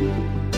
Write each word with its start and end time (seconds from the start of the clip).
Macint- 0.00 0.49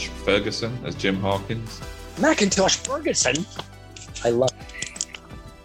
Macintosh 0.00 0.24
Ferguson 0.24 0.78
as 0.84 0.94
Jim 0.94 1.16
Hawkins. 1.20 1.80
Macintosh 2.18 2.76
Ferguson. 2.76 3.44
I 4.24 4.30
love. 4.30 4.50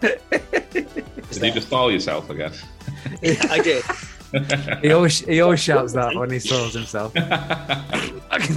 Did 0.00 1.42
you 1.42 1.52
just 1.52 1.68
stall 1.68 1.90
yourself 1.90 2.28
again? 2.30 2.52
I 3.50 3.60
did. 3.62 3.84
He 4.82 4.92
always 4.92 5.20
he 5.20 5.40
always 5.40 5.60
shouts 5.60 5.92
that 5.94 6.14
when 6.14 6.30
he 6.30 6.40
throws 6.40 6.74
himself. 6.74 7.12
I 7.16 8.38
can 8.38 8.56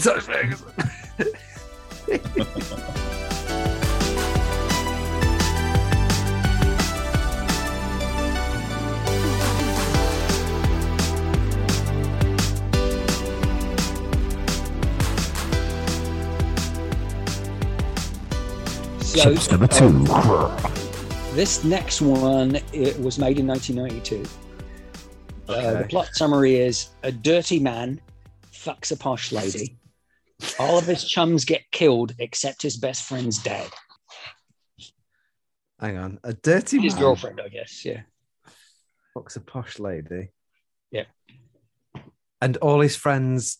touch 19.14 19.24
So, 19.24 19.34
Chimps 19.34 19.52
number 19.52 19.68
two. 19.68 21.36
This 21.36 21.64
next 21.64 22.02
one 22.02 22.56
it 22.74 23.00
was 23.00 23.18
made 23.20 23.40
in 23.40 23.48
1992. 23.48 24.24
Uh, 25.48 25.82
the 25.82 25.88
plot 25.88 26.08
summary 26.14 26.56
is 26.56 26.90
a 27.04 27.12
dirty 27.12 27.60
man 27.60 28.00
fucks 28.52 28.92
a 28.92 28.98
posh 28.98 29.32
lady. 29.32 29.78
All 30.60 30.78
of 30.78 30.86
his 30.86 31.04
chums 31.06 31.46
get 31.46 31.62
killed 31.72 32.14
except 32.20 32.62
his 32.62 32.78
best 32.78 33.04
friend's 33.04 33.42
dad. 33.42 33.68
Hang 35.80 35.98
on, 35.98 36.20
a 36.24 36.34
dirty 36.34 36.80
His 36.80 36.94
man 36.94 37.04
girlfriend, 37.04 37.42
I 37.42 37.48
guess. 37.48 37.84
Yeah. 37.86 38.02
fucks 39.16 39.38
a 39.38 39.40
posh 39.40 39.80
lady. 39.80 40.30
Yeah. 40.92 41.06
And 42.42 42.58
all 42.58 42.80
his 42.82 42.96
friends. 42.96 43.58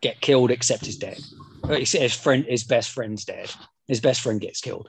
Get 0.00 0.20
killed 0.20 0.50
except 0.50 0.84
his 0.86 0.96
dad. 0.96 1.18
Uh, 1.62 1.74
His 1.74 1.92
his 1.92 2.14
friend, 2.14 2.44
his 2.46 2.64
best 2.64 2.90
friend's 2.90 3.24
dad. 3.24 3.50
His 3.90 4.00
best 4.00 4.20
friend 4.20 4.40
gets 4.40 4.60
killed. 4.60 4.88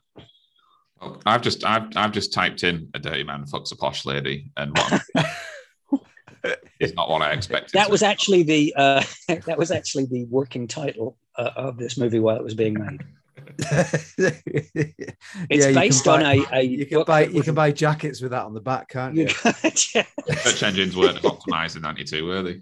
Well, 1.01 1.19
I've 1.25 1.41
just 1.41 1.65
I've 1.65 1.87
I've 1.95 2.11
just 2.11 2.31
typed 2.31 2.63
in 2.63 2.89
a 2.93 2.99
dirty 2.99 3.23
man 3.23 3.45
fucks 3.45 3.71
a 3.71 3.75
posh 3.75 4.05
lady, 4.05 4.51
and 4.55 4.77
what 4.77 5.01
is 6.79 6.93
not 6.93 7.09
what 7.09 7.23
I 7.23 7.31
expected. 7.31 7.71
That 7.73 7.89
was 7.89 8.03
actually 8.03 8.43
the 8.43 8.75
uh, 8.77 9.03
that 9.47 9.57
was 9.57 9.71
actually 9.71 10.05
the 10.05 10.25
working 10.25 10.67
title 10.67 11.17
uh, 11.35 11.49
of 11.55 11.77
this 11.77 11.97
movie 11.97 12.19
while 12.19 12.35
it 12.35 12.43
was 12.43 12.53
being 12.53 12.75
made. 12.75 13.01
it's 13.57 14.31
It's 15.49 15.65
based 15.75 16.07
on 16.07 16.21
a, 16.21 16.45
a 16.53 16.61
You 16.61 16.85
can 16.85 17.03
buy 17.03 17.25
you 17.25 17.41
can 17.41 17.55
buy 17.55 17.71
jackets 17.71 18.21
with 18.21 18.29
that 18.31 18.43
on 18.43 18.53
the 18.53 18.61
back, 18.61 18.89
can't 18.89 19.15
you 19.15 19.23
you? 19.23 19.29
search 19.29 20.61
engines 20.61 20.95
weren't 20.95 21.17
as 21.17 21.23
optimized 21.23 21.75
in 21.75 21.81
'92, 21.81 22.23
were 22.23 22.43
they? 22.43 22.61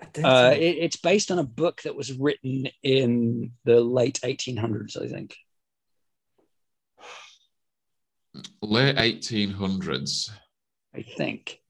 A 0.00 0.06
dirty 0.06 0.24
Uh, 0.24 0.50
it, 0.50 0.76
it's 0.78 0.96
based 0.96 1.30
on 1.30 1.38
a 1.38 1.44
book 1.44 1.82
that 1.82 1.96
was 1.96 2.12
written 2.12 2.68
in 2.82 3.52
the 3.64 3.80
late 3.80 4.20
1800s, 4.22 5.00
I 5.00 5.08
think. 5.08 5.36
Late 8.62 8.96
1800s. 8.96 10.30
I 10.94 11.02
think. 11.02 11.60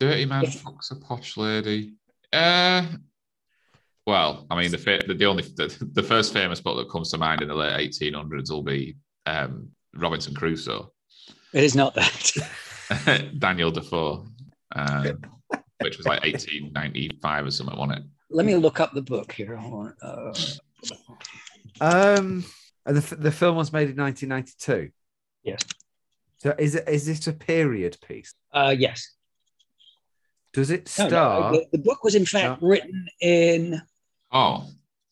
Dirty 0.00 0.26
man 0.26 0.44
If- 0.44 0.62
fucks 0.62 0.90
a 0.90 0.96
posh 0.96 1.36
lady. 1.36 1.94
Uh, 2.32 2.86
well, 4.06 4.46
I 4.50 4.56
mean, 4.60 4.70
the 4.70 4.76
the, 5.06 5.14
the 5.14 5.24
only 5.26 5.42
the, 5.42 5.74
the 5.92 6.02
first 6.02 6.32
famous 6.32 6.60
book 6.60 6.76
that 6.76 6.90
comes 6.90 7.10
to 7.10 7.18
mind 7.18 7.42
in 7.42 7.48
the 7.48 7.54
late 7.54 7.90
1800s 7.90 8.50
will 8.50 8.62
be 8.62 8.96
um, 9.26 9.68
Robinson 9.94 10.34
Crusoe, 10.34 10.92
It 11.52 11.64
is 11.64 11.74
not 11.74 11.94
that. 11.94 13.32
Daniel 13.38 13.70
Defoe, 13.70 14.26
um, 14.74 15.22
which 15.80 15.96
was 15.96 16.06
like 16.06 16.22
1895 16.22 17.46
or 17.46 17.50
something, 17.50 17.76
wasn't 17.78 17.98
it? 17.98 18.04
Let 18.30 18.46
me 18.46 18.56
look 18.56 18.80
up 18.80 18.92
the 18.92 19.02
book 19.02 19.32
here. 19.32 19.56
Uh, 20.02 20.32
Um, 21.80 22.44
the, 22.84 23.16
the 23.18 23.30
film 23.32 23.56
was 23.56 23.72
made 23.72 23.90
in 23.90 23.96
1992. 23.96 24.90
Yes. 25.44 25.62
So 26.38 26.54
is 26.58 26.74
it 26.74 26.88
is 26.88 27.08
it 27.08 27.26
a 27.26 27.32
period 27.32 27.96
piece? 28.06 28.34
uh, 28.52 28.74
yes. 28.76 29.14
Does 30.52 30.70
it 30.70 30.92
No, 30.98 31.04
no, 31.04 31.08
star? 31.08 31.52
the, 31.52 31.66
the 31.72 31.78
book 31.78 32.02
was 32.04 32.14
in 32.14 32.24
fact 32.26 32.62
written 32.62 33.06
in 33.20 33.80
Oh, 34.32 34.64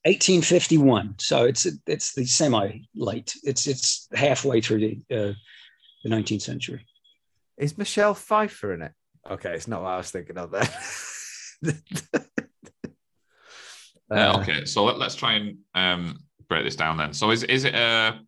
1851, 0.05 1.15
so 1.19 1.45
it's 1.45 1.67
it's 1.87 2.15
the 2.15 2.27
semi 2.27 2.81
late. 2.95 3.35
It's 3.45 3.67
it's 3.67 4.09
halfway 4.15 4.61
through 4.61 4.81
the 4.81 4.99
uh, 5.11 5.33
the 6.05 6.11
19th 6.11 6.43
century. 6.43 6.87
Is 7.57 7.79
Michelle 7.79 8.15
Pfeiffer 8.15 8.75
in 8.75 8.83
it? 8.83 8.93
Okay, 9.31 9.55
it's 9.55 9.69
not 9.69 9.83
what 9.83 9.91
I 9.91 9.97
was 9.99 10.11
thinking 10.11 10.39
of 10.39 10.51
there. 10.51 10.69
uh, 14.11 14.39
okay. 14.41 14.65
So 14.65 14.85
let, 14.85 14.99
let's 14.99 15.15
try 15.15 15.35
and 15.35 15.59
um, 15.75 16.19
break 16.49 16.65
this 16.65 16.77
down 16.77 16.97
then. 16.97 17.13
So 17.13 17.31
is 17.31 17.43
is 17.45 17.65
it 17.65 17.75
a 17.75 18.21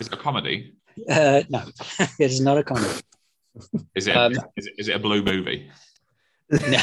is 0.00 0.08
it 0.08 0.12
a 0.12 0.16
comedy? 0.16 0.74
Uh, 1.08 1.42
no, 1.48 1.62
it 1.98 2.30
is 2.30 2.40
not 2.40 2.58
a 2.58 2.62
comedy. 2.64 3.00
Is 3.94 4.06
it, 4.06 4.16
Um, 4.16 4.32
is 4.56 4.66
it 4.66 4.74
is 4.78 4.88
it 4.88 4.96
a 4.96 4.98
blue 4.98 5.22
movie? 5.22 5.70
No. 6.50 6.78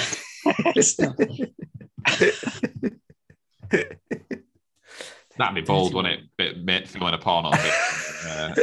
It's 0.75 0.99
not. 0.99 1.15
That'd 5.37 5.55
be 5.55 5.61
bold, 5.61 5.93
wouldn't 5.93 6.15
it? 6.15 6.21
Bit, 6.37 6.65
bit 6.65 6.87
filming 6.87 7.13
a 7.13 7.17
porno. 7.17 7.51
Bit, 7.51 7.73
uh, 8.27 8.53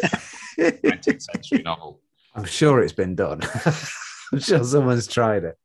19th 0.59 1.23
century 1.23 1.63
novel. 1.63 2.01
I'm 2.35 2.45
sure 2.45 2.83
it's 2.83 2.93
been 2.93 3.15
done. 3.15 3.41
I'm 4.33 4.41
sure 4.41 4.63
someone's 4.65 5.07
tried 5.07 5.45
it. 5.45 5.57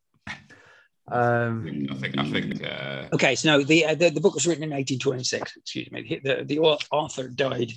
Um, 1.12 1.88
I 1.92 1.96
think 1.96 2.18
I 2.18 2.32
think 2.32 2.64
uh, 2.64 3.08
Okay, 3.14 3.36
so 3.36 3.50
no, 3.58 3.64
the, 3.64 3.86
uh, 3.86 3.96
the 3.96 4.10
the 4.10 4.22
book 4.22 4.36
was 4.36 4.48
written 4.48 4.64
in 4.64 4.70
1826. 4.70 5.58
Excuse 5.58 5.92
me. 5.92 6.22
The 6.24 6.44
the 6.46 6.60
author 6.60 7.28
died 7.28 7.72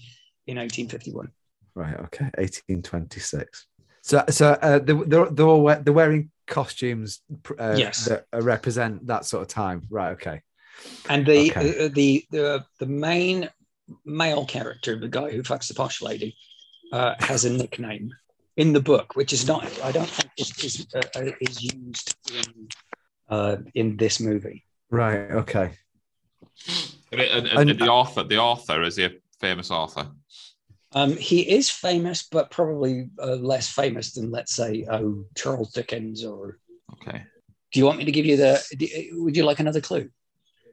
in 0.47 0.59
1851. 0.59 1.29
right. 1.75 1.99
Okay. 2.05 2.25
1826. 2.39 3.67
So, 4.03 4.23
so 4.31 4.51
uh, 4.63 4.79
they, 4.79 4.93
they're, 4.93 5.29
they're, 5.31 5.47
all 5.47 5.65
they're 5.83 5.93
wearing 5.93 6.31
costumes 6.47 7.21
uh, 7.59 7.75
Yes. 7.77 8.05
that 8.05 8.27
uh, 8.33 8.41
represent 8.41 9.05
that 9.09 9.25
sort 9.25 9.43
of 9.43 9.49
time. 9.49 9.83
Right. 9.91 10.13
Okay. 10.13 10.43
And 11.09 11.27
the 11.27 11.51
Okay. 11.51 11.87
uh, 11.87 11.89
the 11.93 12.25
the 12.31 12.65
the 12.79 12.87
main 12.87 13.49
male 14.05 14.47
character, 14.47 14.97
the 15.01 15.09
guy 15.09 15.31
who 15.33 15.43
fucks 15.43 15.67
the 15.67 15.75
posh 15.75 16.01
lady, 16.01 16.37
uh, 16.93 17.15
has 17.19 17.45
a 17.45 17.51
nickname 17.53 18.13
in 18.57 18.73
the 18.73 18.81
book, 18.81 19.15
which 19.17 19.33
is 19.33 19.47
not. 19.47 19.65
I 19.83 19.93
don't 19.93 20.09
think 20.09 20.31
is 20.39 20.51
is, 20.65 20.87
uh, 20.95 21.01
uh, 21.15 21.31
is 21.41 21.63
used 21.63 22.15
in 22.33 22.69
uh, 23.29 23.57
in 23.75 23.97
this 23.97 24.21
movie. 24.21 24.65
Right. 24.91 25.31
Okay. 25.31 25.73
and, 27.13 27.21
and- 27.21 27.47
And- 27.49 27.71
and 27.71 27.79
the 27.81 27.89
author. 27.89 28.23
The 28.25 28.39
author 28.39 28.83
is 28.83 28.97
he 28.97 29.05
a 29.05 29.13
famous 29.41 29.71
author? 29.71 30.09
Um, 30.93 31.17
he 31.17 31.41
is 31.51 31.69
famous, 31.69 32.27
but 32.31 32.51
probably 32.51 33.11
uh, 33.23 33.35
less 33.35 33.69
famous 33.69 34.13
than, 34.15 34.31
let's 34.31 34.55
say, 34.55 34.87
oh, 34.91 35.25
Charles 35.35 35.73
Dickens. 35.73 36.25
Or 36.25 36.59
Okay. 36.95 37.23
do 37.73 37.79
you 37.81 37.85
want 37.85 37.99
me 37.99 38.05
to 38.05 38.13
give 38.13 38.25
you 38.25 38.37
the? 38.37 38.63
do- 38.79 39.23
Would 39.25 39.37
you 39.37 39.45
like 39.45 39.61
another 39.61 39.81
clue? 39.81 40.09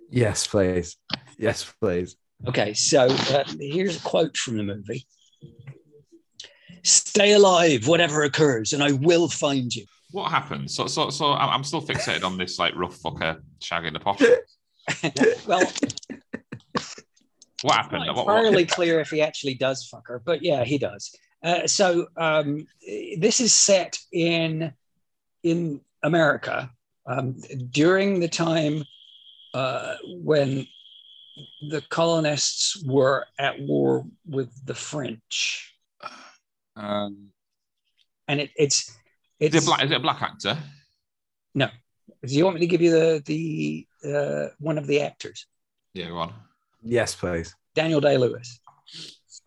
Yes, 0.10 0.48
please. 0.48 0.96
Yes, 1.38 1.66
please. 1.82 2.16
Okay, 2.48 2.74
so 2.74 3.06
uh, 3.08 3.44
here's 3.60 3.98
a 3.98 4.02
quote 4.02 4.38
from 4.38 4.58
the 4.58 4.64
movie 4.64 5.06
Stay 6.84 7.34
alive, 7.34 7.88
whatever 7.88 8.24
occurs, 8.24 8.74
and 8.74 8.84
I 8.84 8.92
will 8.94 9.30
find 9.30 9.74
you. 9.74 9.86
What 10.12 10.30
happened? 10.32 10.70
So 10.70 10.86
so 10.88 11.10
so 11.10 11.32
I'm 11.34 11.64
still 11.64 11.82
fixated 11.82 12.24
on 12.24 12.38
this 12.38 12.60
like 12.60 12.76
rough 12.76 13.00
fucker 13.02 13.42
shagging 13.62 13.94
the 13.94 14.00
posh. 14.00 14.20
well, 15.48 15.60
What 15.60 15.72
it's 16.82 17.66
happened? 17.66 18.06
not 18.06 18.16
What- 18.16 18.26
what- 18.28 18.38
entirely 18.38 18.66
clear 18.66 19.00
if 19.00 19.10
he 19.10 19.22
actually 19.22 19.54
does 19.56 19.88
fuck 19.88 20.08
her, 20.08 20.20
but 20.24 20.44
yeah, 20.44 20.64
he 20.64 20.78
does. 20.78 21.16
Uh, 21.44 21.66
so 21.68 22.08
um, 22.18 22.66
this 23.18 23.40
is 23.42 23.54
set 23.54 23.98
in 24.12 24.74
in 25.44 25.82
America 26.04 26.70
um, 27.06 27.36
during 27.72 28.20
the 28.20 28.28
time 28.30 28.84
uh, 29.54 29.96
when 30.24 30.66
the 31.70 31.82
colonists 31.90 32.82
were 32.86 33.26
at 33.40 33.60
war 33.62 34.06
with 34.26 34.50
the 34.66 34.74
French, 34.76 35.73
um, 36.76 37.30
and 38.28 38.40
it, 38.42 38.52
it's 38.56 38.90
is, 39.40 39.54
it's. 39.54 39.56
it 39.56 39.64
a 39.64 39.66
black, 39.66 39.84
is 39.84 39.92
it 39.92 39.96
a 39.96 40.00
black 40.00 40.22
actor? 40.22 40.58
No. 41.56 41.68
Do 42.26 42.34
you 42.36 42.44
want 42.46 42.56
me 42.56 42.62
to 42.62 42.68
give 42.68 42.82
you 42.82 42.92
the 42.92 43.24
the 43.26 43.88
uh, 44.10 44.48
one 44.60 44.78
of 44.78 44.88
the 44.88 45.02
actors, 45.02 45.46
Yeah, 45.94 46.08
go 46.10 46.18
on. 46.18 46.34
Yes, 46.82 47.16
please. 47.16 47.56
Daniel 47.76 48.02
Day 48.02 48.18
Lewis. 48.18 48.60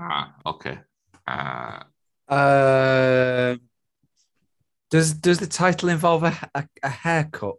Ah, 0.01 0.35
okay. 0.45 0.79
Uh, 1.27 1.83
Uh, 2.29 3.57
does 4.91 5.15
does 5.15 5.39
the 5.39 5.47
title 5.47 5.89
involve 5.89 6.23
a, 6.25 6.51
a, 6.55 6.69
a 6.83 6.89
haircut? 6.89 7.57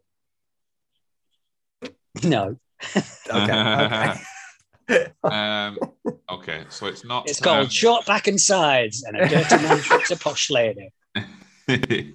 No, 2.23 2.57
Okay. 3.29 4.15
okay. 4.89 5.07
um, 5.23 5.77
okay, 6.29 6.63
so 6.69 6.87
it's 6.87 7.03
not. 7.05 7.29
it's 7.29 7.39
called 7.39 7.71
Short 7.71 8.05
Back 8.05 8.27
and 8.27 8.39
Sides, 8.39 9.03
and 9.03 9.17
a 9.17 9.27
dirty 9.27 9.55
man 9.63 9.77
fucks 9.79 10.11
a 10.11 10.17
posh 10.17 10.49
lady. 10.49 10.91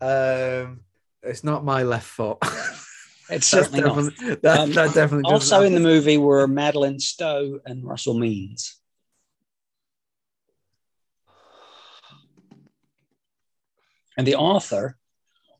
um, 0.00 0.80
it's 1.22 1.44
not 1.44 1.64
my 1.64 1.82
left 1.82 2.06
foot. 2.06 2.38
It's 2.42 2.48
That's 3.28 3.46
certainly 3.46 3.80
not. 3.80 3.94
definitely, 3.96 4.34
that, 4.42 4.58
Um, 4.60 4.72
that 4.72 4.94
definitely 4.94 5.22
doesn't 5.30 5.32
Also 5.34 5.62
in 5.62 5.74
the 5.74 5.80
movie 5.80 6.18
were 6.18 6.46
Madeleine 6.48 6.98
Stowe 7.00 7.60
and 7.64 7.84
Russell 7.84 8.14
Means. 8.14 8.76
And 14.16 14.26
the 14.26 14.34
author, 14.36 14.98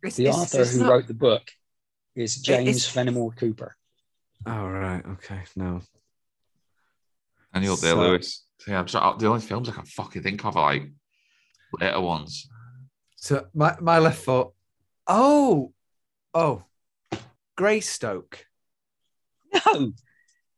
It's- 0.03 0.17
the 0.17 0.25
it's- 0.27 0.37
author 0.43 0.63
it's 0.63 0.73
who 0.75 0.81
not- 0.81 0.91
wrote 0.91 1.07
the 1.07 1.15
book, 1.15 1.51
is 2.15 2.37
James 2.37 2.87
Fenimore 2.87 3.33
Cooper. 3.33 3.77
Oh 4.47 4.67
right, 4.67 5.03
okay, 5.07 5.43
no. 5.57 5.81
Daniel 7.53 7.77
Day 7.77 7.89
So- 7.91 8.01
Lewis. 8.01 8.45
Yeah, 8.67 8.79
I'm 8.79 8.87
sure 8.87 9.17
the 9.19 9.27
only 9.27 9.41
films 9.41 9.69
I 9.69 9.73
can 9.73 9.85
fucking 9.85 10.23
think 10.23 10.45
of 10.45 10.57
are 10.57 10.73
like 10.73 10.89
later 11.81 12.01
ones. 12.01 12.49
So 13.17 13.47
my, 13.55 13.77
my 13.81 13.99
left 13.99 14.23
foot. 14.23 14.49
Oh, 15.09 15.73
oh, 16.33 16.63
Greystoke. 17.57 18.47
No, 19.53 19.93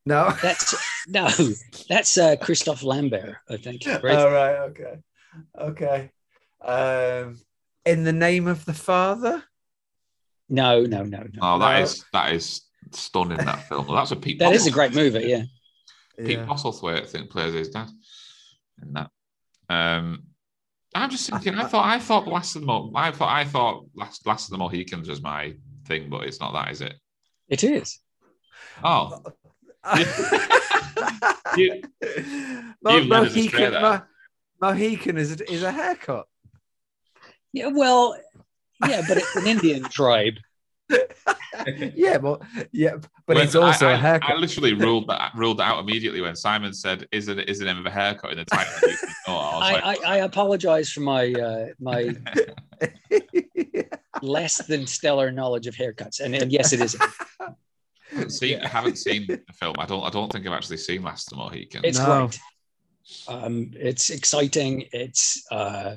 No. 0.04 0.30
that's 0.42 0.74
no, 1.08 1.28
that's 1.88 2.18
uh, 2.18 2.36
Christophe 2.36 2.82
Lambert, 2.82 3.36
I 3.48 3.56
think. 3.56 3.86
All 3.86 4.00
right. 4.02 4.56
Okay. 4.70 4.98
Okay. 5.58 6.10
Um, 6.62 7.40
in 7.86 8.04
the 8.04 8.12
name 8.12 8.46
of 8.46 8.66
the 8.66 8.74
father. 8.74 9.42
No, 10.50 10.82
no, 10.82 11.04
no, 11.04 11.20
no. 11.20 11.38
Oh, 11.40 11.58
that 11.58 11.78
No. 11.78 11.82
is 11.84 12.04
that 12.12 12.32
is 12.34 12.60
stunning. 12.94 13.38
That 13.38 13.68
film. 13.68 13.86
Well, 13.86 13.96
That's 13.96 14.10
a 14.12 14.16
Pete. 14.16 14.38
That 14.38 14.52
is 14.52 14.66
a 14.66 14.70
Postlethwaite- 14.70 14.74
great 14.74 14.94
movie. 14.94 15.26
Yeah. 15.28 15.42
Pete 16.18 16.38
Yeah. 16.38 16.46
Postlethwaite, 16.46 17.02
I 17.02 17.06
think, 17.06 17.30
plays 17.30 17.54
his 17.54 17.70
dad 17.70 17.88
in 18.82 18.92
that. 18.94 19.10
Um, 19.68 20.24
I'm 20.94 21.10
just 21.10 21.28
thinking. 21.28 21.54
I 21.56 21.64
thought 21.66 21.86
I 21.86 21.98
thought 21.98 22.28
Last 22.28 22.54
of 22.54 22.62
the 22.62 22.66
Mo- 22.66 22.92
I 22.94 23.10
thought 23.10 23.30
I 23.34 23.44
thought 23.44 23.86
Last 23.96 24.26
Last 24.26 24.46
of 24.46 24.50
the 24.52 24.58
Mohicans 24.58 25.08
was 25.08 25.20
my 25.22 25.54
thing, 25.86 26.08
but 26.08 26.24
it's 26.24 26.40
not 26.40 26.52
that, 26.52 26.70
is 26.70 26.80
it? 26.82 26.94
It 27.48 27.64
is. 27.64 27.98
Oh, 28.82 29.20
You- 31.56 31.82
Mo- 32.82 32.96
you've 32.96 33.06
led 33.06 33.26
us 33.26 33.36
astray 33.36 33.70
Mohican. 33.70 33.82
Mo- 33.82 34.02
Mohican 34.60 35.18
is 35.18 35.32
a, 35.40 35.52
is 35.52 35.62
a 35.62 35.70
haircut. 35.72 36.26
Yeah. 37.52 37.68
Well, 37.68 38.16
yeah, 38.88 39.02
but 39.06 39.18
it's 39.18 39.36
an 39.36 39.46
Indian 39.46 39.84
tribe. 39.84 40.34
yeah, 41.94 42.18
but 42.18 42.42
yeah, 42.72 42.96
but 43.26 43.36
When- 43.36 43.44
it's 43.46 43.54
also 43.54 43.88
I, 43.88 43.92
a 43.92 43.94
I- 43.94 43.98
haircut. 43.98 44.30
I 44.30 44.34
literally 44.36 44.74
ruled 44.74 45.08
that 45.08 45.32
ruled 45.34 45.58
that 45.58 45.64
out 45.70 45.78
immediately 45.80 46.20
when 46.20 46.36
Simon 46.36 46.72
said, 46.74 47.06
"Is 47.12 47.28
it 47.28 47.48
is 47.48 47.58
the 47.58 47.64
name 47.64 47.78
of 47.78 47.86
a 47.86 47.90
haircut 47.90 48.32
in 48.32 48.38
the 48.38 48.44
title?" 48.44 48.72
I 49.26 49.32
I, 49.32 49.72
like, 49.80 50.04
I, 50.04 50.12
I 50.14 50.16
apologize 50.18 50.90
for 50.90 51.00
my 51.00 51.32
uh, 51.32 51.66
my 51.80 52.14
less 54.22 54.64
than 54.66 54.86
stellar 54.86 55.30
knowledge 55.30 55.66
of 55.66 55.74
haircuts, 55.74 56.20
and, 56.20 56.34
and 56.34 56.52
yes, 56.52 56.72
it 56.72 56.80
is. 56.80 56.96
I 57.00 57.48
haven't 58.16 58.30
seen, 58.30 58.60
I 58.60 58.68
haven't 58.68 58.98
seen 58.98 59.26
the 59.26 59.40
film. 59.54 59.74
I 59.78 59.86
don't. 59.86 60.02
I 60.04 60.10
don't 60.10 60.30
think 60.30 60.46
I've 60.46 60.52
actually 60.52 60.76
seen 60.76 61.02
Last 61.02 61.32
of 61.32 61.38
the 61.38 61.44
Mohicans. 61.44 61.84
It's 61.84 61.98
No. 61.98 62.26
great. 62.28 62.40
Um, 63.28 63.70
it's 63.74 64.10
exciting. 64.10 64.84
It's 64.92 65.44
uh, 65.50 65.96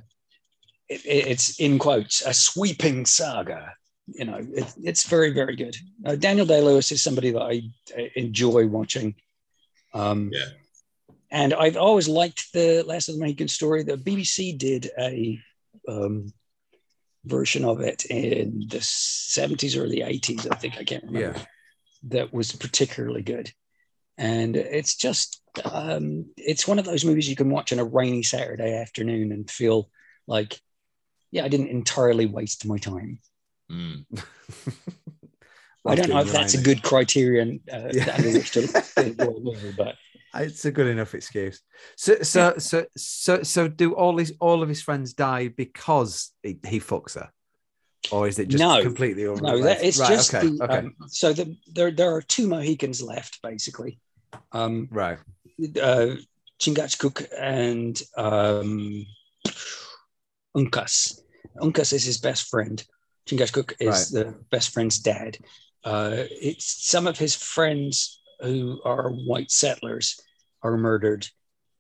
it, 0.90 1.02
it's 1.06 1.60
in 1.60 1.78
quotes 1.80 2.26
a 2.26 2.34
sweeping 2.34 3.06
saga. 3.06 3.74
You 4.08 4.26
know, 4.26 4.40
it, 4.54 4.74
it's 4.82 5.08
very 5.08 5.32
very 5.32 5.56
good. 5.56 5.76
Uh, 6.06 6.16
Daniel 6.16 6.46
Day 6.46 6.62
Lewis 6.62 6.92
is 6.92 7.04
somebody 7.04 7.32
that 7.32 7.42
I 7.42 7.62
enjoy 8.16 8.68
watching. 8.68 9.16
Um, 9.94 10.32
Yeah. 10.34 10.46
And 11.30 11.54
I've 11.54 11.76
always 11.76 12.08
liked 12.08 12.54
the 12.54 12.84
Last 12.84 13.10
of 13.10 13.16
the 13.16 13.22
Mohican 13.22 13.50
story. 13.50 13.84
The 13.84 13.98
BBC 13.98 14.58
did 14.58 14.90
a 14.98 15.40
um, 15.88 16.32
version 17.26 17.66
of 17.66 17.82
it 17.82 18.06
in 18.06 18.66
the 18.70 18.78
70s 18.78 19.76
or 19.76 19.90
the 19.90 20.02
80s, 20.02 20.48
I 20.50 20.56
think. 20.56 20.78
I 20.78 20.84
can't 20.84 21.04
remember. 21.04 21.38
Yeah. 21.38 21.46
That 22.10 22.34
was 22.34 22.54
particularly 22.54 23.24
good. 23.24 23.52
And 24.18 24.56
it's 24.56 24.96
just, 24.96 25.42
um, 25.66 26.28
it's 26.38 26.68
one 26.68 26.80
of 26.80 26.86
those 26.86 27.06
movies 27.06 27.30
you 27.30 27.36
can 27.36 27.50
watch 27.50 27.74
on 27.74 27.80
a 27.80 27.84
rainy 27.84 28.24
Saturday 28.24 28.78
afternoon 28.78 29.32
and 29.32 29.50
feel 29.50 29.90
like, 30.28 30.60
yeah, 31.32 31.44
I 31.44 31.50
didn't 31.50 31.68
entirely 31.68 32.26
waste 32.26 32.66
my 32.66 32.78
time. 32.78 33.20
Mm. 33.72 34.06
I 35.86 35.96
don't 35.96 36.10
know 36.10 36.20
if 36.20 36.32
that's 36.32 36.54
a 36.54 36.62
good 36.62 36.84
criterion 36.84 37.62
uh, 37.72 37.90
Yeah. 37.94 38.14
under 38.16 38.32
which 38.32 38.52
to 38.52 38.62
enjoy 38.98 39.32
a 39.32 39.40
movie, 39.40 39.72
but 39.76 39.96
It's 40.36 40.66
a 40.66 40.72
good 40.72 40.88
enough 40.88 41.14
excuse. 41.16 41.62
So, 41.96 42.22
so, 42.22 42.58
so, 42.58 42.86
so, 42.98 43.44
so, 43.44 43.68
do 43.68 43.94
all 43.94 44.18
his 44.18 44.34
all 44.40 44.62
of 44.62 44.70
his 44.70 44.82
friends 44.82 45.14
die 45.14 45.48
because 45.48 46.34
he, 46.44 46.60
he 46.68 46.80
fucks 46.80 47.16
her, 47.16 47.32
or 48.12 48.28
is 48.28 48.38
it 48.38 48.50
just 48.50 48.62
No. 48.62 48.82
completely 48.82 49.26
over? 49.26 49.42
no, 49.42 49.62
that, 49.64 49.82
it's 49.84 49.98
just 49.98 50.34
okay, 50.34 50.48
the, 50.48 50.64
okay, 50.64 50.78
um, 50.80 50.96
so 51.08 51.32
the, 51.32 51.56
there 51.68 51.92
there 51.92 52.14
are 52.14 52.22
two 52.22 52.48
Mohicans 52.48 53.02
left 53.02 53.42
basically, 53.42 54.00
um, 54.52 54.90
right, 54.92 55.20
uh, 55.82 56.16
Chingachgook 56.60 57.26
and 57.38 58.02
um, 58.18 59.06
Uncas. 60.56 61.22
Uncas 61.62 61.94
is 61.94 62.04
his 62.04 62.18
best 62.18 62.50
friend. 62.50 62.84
Chingachgook 63.28 63.74
is 63.80 64.10
the 64.10 64.34
best 64.52 64.70
friend's 64.74 65.00
dad. 65.00 65.38
Uh, 65.84 66.24
it's 66.32 66.90
some 66.90 67.08
of 67.08 67.18
his 67.18 67.36
friends 67.36 68.22
who 68.40 68.82
are 68.84 69.10
white 69.10 69.52
settlers 69.52 70.20
are 70.64 70.78
murdered 70.78 71.28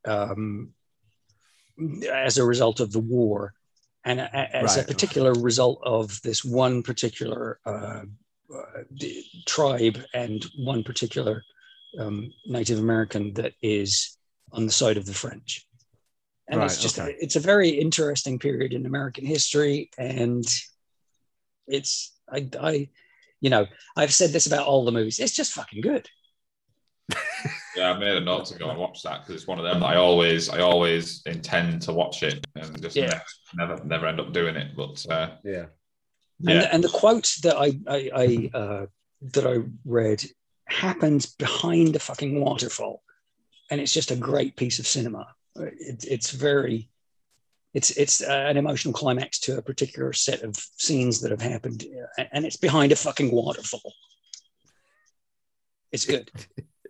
um, 0.05 0.73
as 2.11 2.37
a 2.37 2.45
result 2.45 2.79
of 2.79 2.91
the 2.91 2.99
war, 2.99 3.53
and 4.03 4.19
as 4.21 4.75
Right. 4.77 4.83
a 4.83 4.87
particular 4.87 5.33
result 5.33 5.79
of 5.83 6.21
this 6.21 6.43
one 6.43 6.83
particular 6.83 7.59
uh, 7.65 8.03
uh, 8.53 8.83
d- 8.95 9.43
tribe 9.45 9.99
and 10.13 10.45
one 10.57 10.83
particular 10.83 11.43
um, 11.99 12.31
Native 12.45 12.79
American 12.79 13.33
that 13.33 13.53
is 13.61 14.17
on 14.51 14.65
the 14.65 14.71
side 14.71 14.97
of 14.97 15.05
the 15.05 15.13
French. 15.13 15.67
And 16.47 16.63
it's 16.63 16.75
Right, 16.75 16.81
just 16.81 16.99
okay. 16.99 17.15
it's 17.19 17.35
a 17.35 17.41
very 17.41 17.69
interesting 17.69 18.39
period 18.39 18.71
in 18.73 18.85
American 18.85 19.25
history, 19.25 19.89
and 19.97 20.45
it's 21.67 22.15
I, 22.31 22.49
I 22.61 22.89
you 23.41 23.49
know 23.49 23.65
I've 23.95 24.13
said 24.13 24.31
this 24.31 24.47
about 24.47 24.65
all 24.67 24.85
the 24.85 24.91
movies. 24.91 25.19
It's 25.19 25.33
just 25.33 25.53
fucking 25.53 25.81
good. 25.81 26.07
Yeah, 27.75 27.91
I 27.91 27.99
made 27.99 28.17
a 28.17 28.21
note 28.21 28.45
to 28.47 28.57
go 28.57 28.71
and 28.71 28.79
watch 28.79 29.03
that 29.03 29.21
because 29.21 29.35
it's 29.39 29.47
one 29.47 29.59
of 29.59 29.63
them 29.63 29.81
that 29.81 29.85
I 29.85 29.97
always, 29.97 30.49
I 30.49 30.61
always 30.61 31.21
intend 31.27 31.79
to 31.83 31.93
watch 31.93 32.23
it 32.23 32.43
and 32.55 32.81
just 32.81 32.95
Yeah. 32.95 33.19
never, 33.53 33.75
never, 33.75 33.85
never 33.85 34.07
end 34.07 34.19
up 34.19 34.33
doing 34.33 34.55
it. 34.55 34.75
But 34.75 35.05
uh, 35.11 35.35
yeah, 35.43 35.67
And, 36.39 36.49
yeah, 36.49 36.59
the, 36.61 36.73
and 36.73 36.83
the 36.83 36.89
quote 36.89 37.31
that 37.43 37.55
I 37.55 37.79
I, 37.87 38.09
I 38.15 38.57
uh, 38.57 38.85
that 39.33 39.45
I 39.45 39.57
read 39.85 40.25
happens 40.65 41.27
behind 41.27 41.95
a 41.95 41.99
fucking 41.99 42.41
waterfall, 42.41 43.03
and 43.69 43.79
it's 43.79 43.93
just 43.93 44.09
a 44.09 44.15
great 44.15 44.55
piece 44.55 44.79
of 44.79 44.87
cinema. 44.87 45.27
It, 45.55 46.03
it's 46.09 46.31
very, 46.31 46.89
it's 47.73 47.91
it's 47.91 48.21
uh, 48.21 48.45
an 48.47 48.57
emotional 48.57 48.93
climax 48.93 49.39
to 49.41 49.57
a 49.57 49.61
particular 49.61 50.13
set 50.13 50.41
of 50.41 50.55
scenes 50.77 51.21
that 51.21 51.31
have 51.31 51.41
happened, 51.41 51.85
uh, 52.17 52.23
and 52.31 52.45
it's 52.45 52.57
behind 52.57 52.91
a 52.91 52.95
fucking 52.95 53.31
waterfall. 53.31 53.93
It's 55.91 56.05
good, 56.05 56.31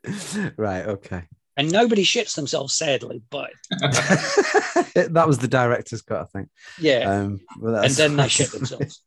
right, 0.57 0.85
okay. 0.85 1.23
and 1.55 1.71
nobody 1.71 2.03
shits 2.03 2.35
themselves, 2.35 2.73
sadly, 2.73 3.21
but 3.29 3.51
that 3.71 5.23
was 5.27 5.37
the 5.39 5.47
director's 5.47 6.01
cut, 6.01 6.21
I 6.21 6.25
think. 6.25 6.49
yeah, 6.79 6.99
Um, 7.09 7.39
and 7.61 7.91
then 7.91 8.15
they 8.15 8.27
shit 8.27 8.51
themselves. 8.53 9.01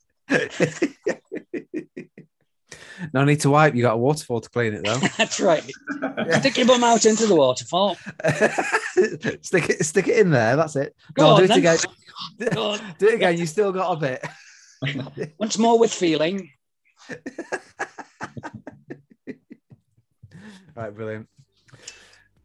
No 3.13 3.25
need 3.25 3.41
to 3.41 3.51
wipe. 3.51 3.75
You 3.75 3.83
got 3.83 3.95
a 3.95 3.99
waterfall 3.99 4.41
to 4.41 4.49
clean 4.51 4.75
it 4.75 4.85
though. 4.85 4.97
That's 5.19 5.41
right. 5.41 5.63
Stick 6.41 6.57
your 6.59 6.67
bum 6.67 6.85
out 6.85 7.05
into 7.07 7.27
the 7.27 7.35
waterfall. 7.35 7.97
stick 9.43 9.71
it, 9.71 9.85
stick 9.85 10.09
it 10.09 10.19
in 10.19 10.31
there. 10.31 10.57
That's 10.57 10.77
it. 10.77 10.95
Go 11.15 11.25
No, 11.25 11.31
on, 11.33 11.39
do 11.39 11.45
it 11.45 11.49
then. 11.49 11.59
again. 11.59 11.79
Go 12.53 12.71
on. 12.71 12.81
Do 12.99 13.09
it 13.09 13.15
again. 13.15 13.39
You 13.39 13.47
still 13.47 13.73
got 13.73 13.93
a 13.93 13.97
bit. 13.97 15.33
Once 15.39 15.59
more 15.59 15.79
with 15.79 15.93
feeling. 15.93 16.51
Right, 20.77 20.95
brilliant. 20.95 21.29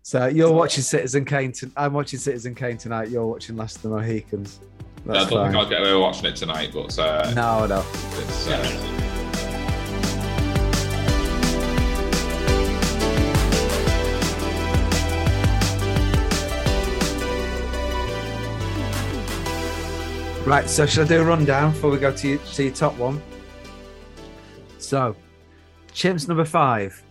So 0.02 0.26
you're 0.28 0.52
watching 0.52 0.84
Citizen 0.84 1.26
Kane. 1.26 1.52
To, 1.54 1.72
I'm 1.78 1.94
watching 1.94 2.20
Citizen 2.20 2.54
Kane 2.56 2.78
tonight. 2.78 3.10
You're 3.10 3.26
watching 3.26 3.56
Last 3.56 3.78
of 3.78 3.82
the 3.84 3.90
Mohicans. 3.90 4.60
I 5.08 5.14
That's 5.14 5.30
don't 5.30 5.46
think. 5.52 5.56
I'll 5.56 5.70
get 5.70 5.82
away 5.82 5.94
with 5.94 6.02
watching 6.02 6.26
it 6.26 6.36
tonight. 6.36 6.72
But 6.74 6.98
uh, 7.00 7.32
No, 7.36 7.66
no. 7.66 7.84
it's, 8.20 8.48
uh, 8.48 9.05
Right, 20.46 20.70
so 20.70 20.86
should 20.86 21.06
I 21.06 21.08
do 21.08 21.22
a 21.22 21.26
rundown 21.26 21.72
before 21.72 21.90
we 21.90 21.98
go 21.98 22.12
to 22.12 22.28
your, 22.28 22.38
to 22.38 22.64
your 22.64 22.72
top 22.72 22.96
one? 22.98 23.20
So, 24.78 25.16
Chimps 25.92 26.28
number 26.28 26.46
five 26.46 27.02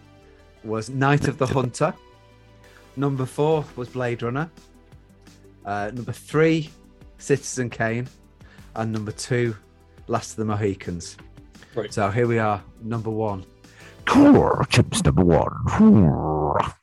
was 0.62 0.88
Night 0.88 1.26
of 1.26 1.38
the 1.38 1.46
Hunter. 1.46 1.92
Number 2.96 3.26
four 3.26 3.64
was 3.74 3.88
Blade 3.88 4.22
Runner. 4.22 4.48
Uh, 5.64 5.90
number 5.92 6.12
three, 6.12 6.70
Citizen 7.18 7.70
Kane. 7.70 8.08
And 8.76 8.92
number 8.92 9.10
two, 9.10 9.56
Last 10.06 10.30
of 10.30 10.36
the 10.36 10.44
Mohicans. 10.44 11.16
Right. 11.74 11.92
So 11.92 12.10
here 12.10 12.28
we 12.28 12.38
are, 12.38 12.62
number 12.82 13.10
one. 13.10 13.44
Chimps 14.06 15.04
number 15.04 15.24
one. 15.24 16.74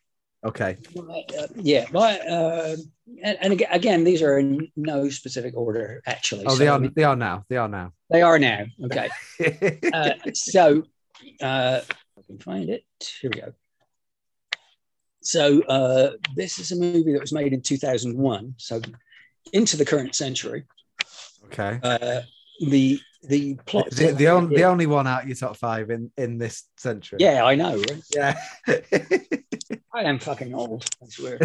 Okay. 0.43 0.77
Uh, 0.97 1.47
yeah, 1.55 1.85
my, 1.91 2.17
uh, 2.19 2.75
and, 3.23 3.37
and 3.41 3.61
again, 3.69 4.03
these 4.03 4.23
are 4.23 4.39
in 4.39 4.71
no 4.75 5.07
specific 5.09 5.55
order, 5.55 6.01
actually. 6.07 6.45
Oh, 6.45 6.53
So, 6.53 6.55
they 6.57 6.67
are. 6.67 6.79
They 6.79 7.03
are 7.03 7.15
now. 7.15 7.45
They 7.47 7.57
are 7.57 7.67
now. 7.67 7.93
they 8.09 8.21
are 8.21 8.39
now. 8.39 8.65
Okay. 8.85 9.09
Uh, 9.93 10.13
so, 10.33 10.83
uh, 11.41 11.81
I 12.17 12.21
can 12.25 12.39
find 12.39 12.69
it. 12.69 12.83
Here 13.21 13.29
we 13.33 13.41
go. 13.41 13.53
So, 15.21 15.61
uh, 15.63 16.11
this 16.35 16.57
is 16.57 16.71
a 16.71 16.75
movie 16.75 17.13
that 17.13 17.21
was 17.21 17.33
made 17.33 17.53
in 17.53 17.61
2001. 17.61 18.55
So, 18.57 18.81
into 19.53 19.77
the 19.77 19.85
current 19.85 20.15
century. 20.15 20.63
okay. 21.45 21.79
Uh, 21.83 22.21
the 22.61 22.99
the 23.23 23.55
plot. 23.65 23.89
The, 23.91 24.11
the, 24.11 24.27
only, 24.27 24.55
the 24.55 24.63
only 24.63 24.85
one 24.85 25.07
out 25.07 25.23
of 25.23 25.27
your 25.27 25.35
top 25.35 25.57
five 25.57 25.89
in, 25.89 26.11
in 26.17 26.37
this 26.37 26.63
century. 26.77 27.19
yeah, 27.21 27.43
I 27.43 27.55
know. 27.55 27.77
Right? 27.77 28.01
Yeah. 28.15 28.39
I 29.93 30.03
am 30.03 30.19
fucking 30.19 30.53
old. 30.53 30.85
I 31.01 31.07
swear. 31.07 31.39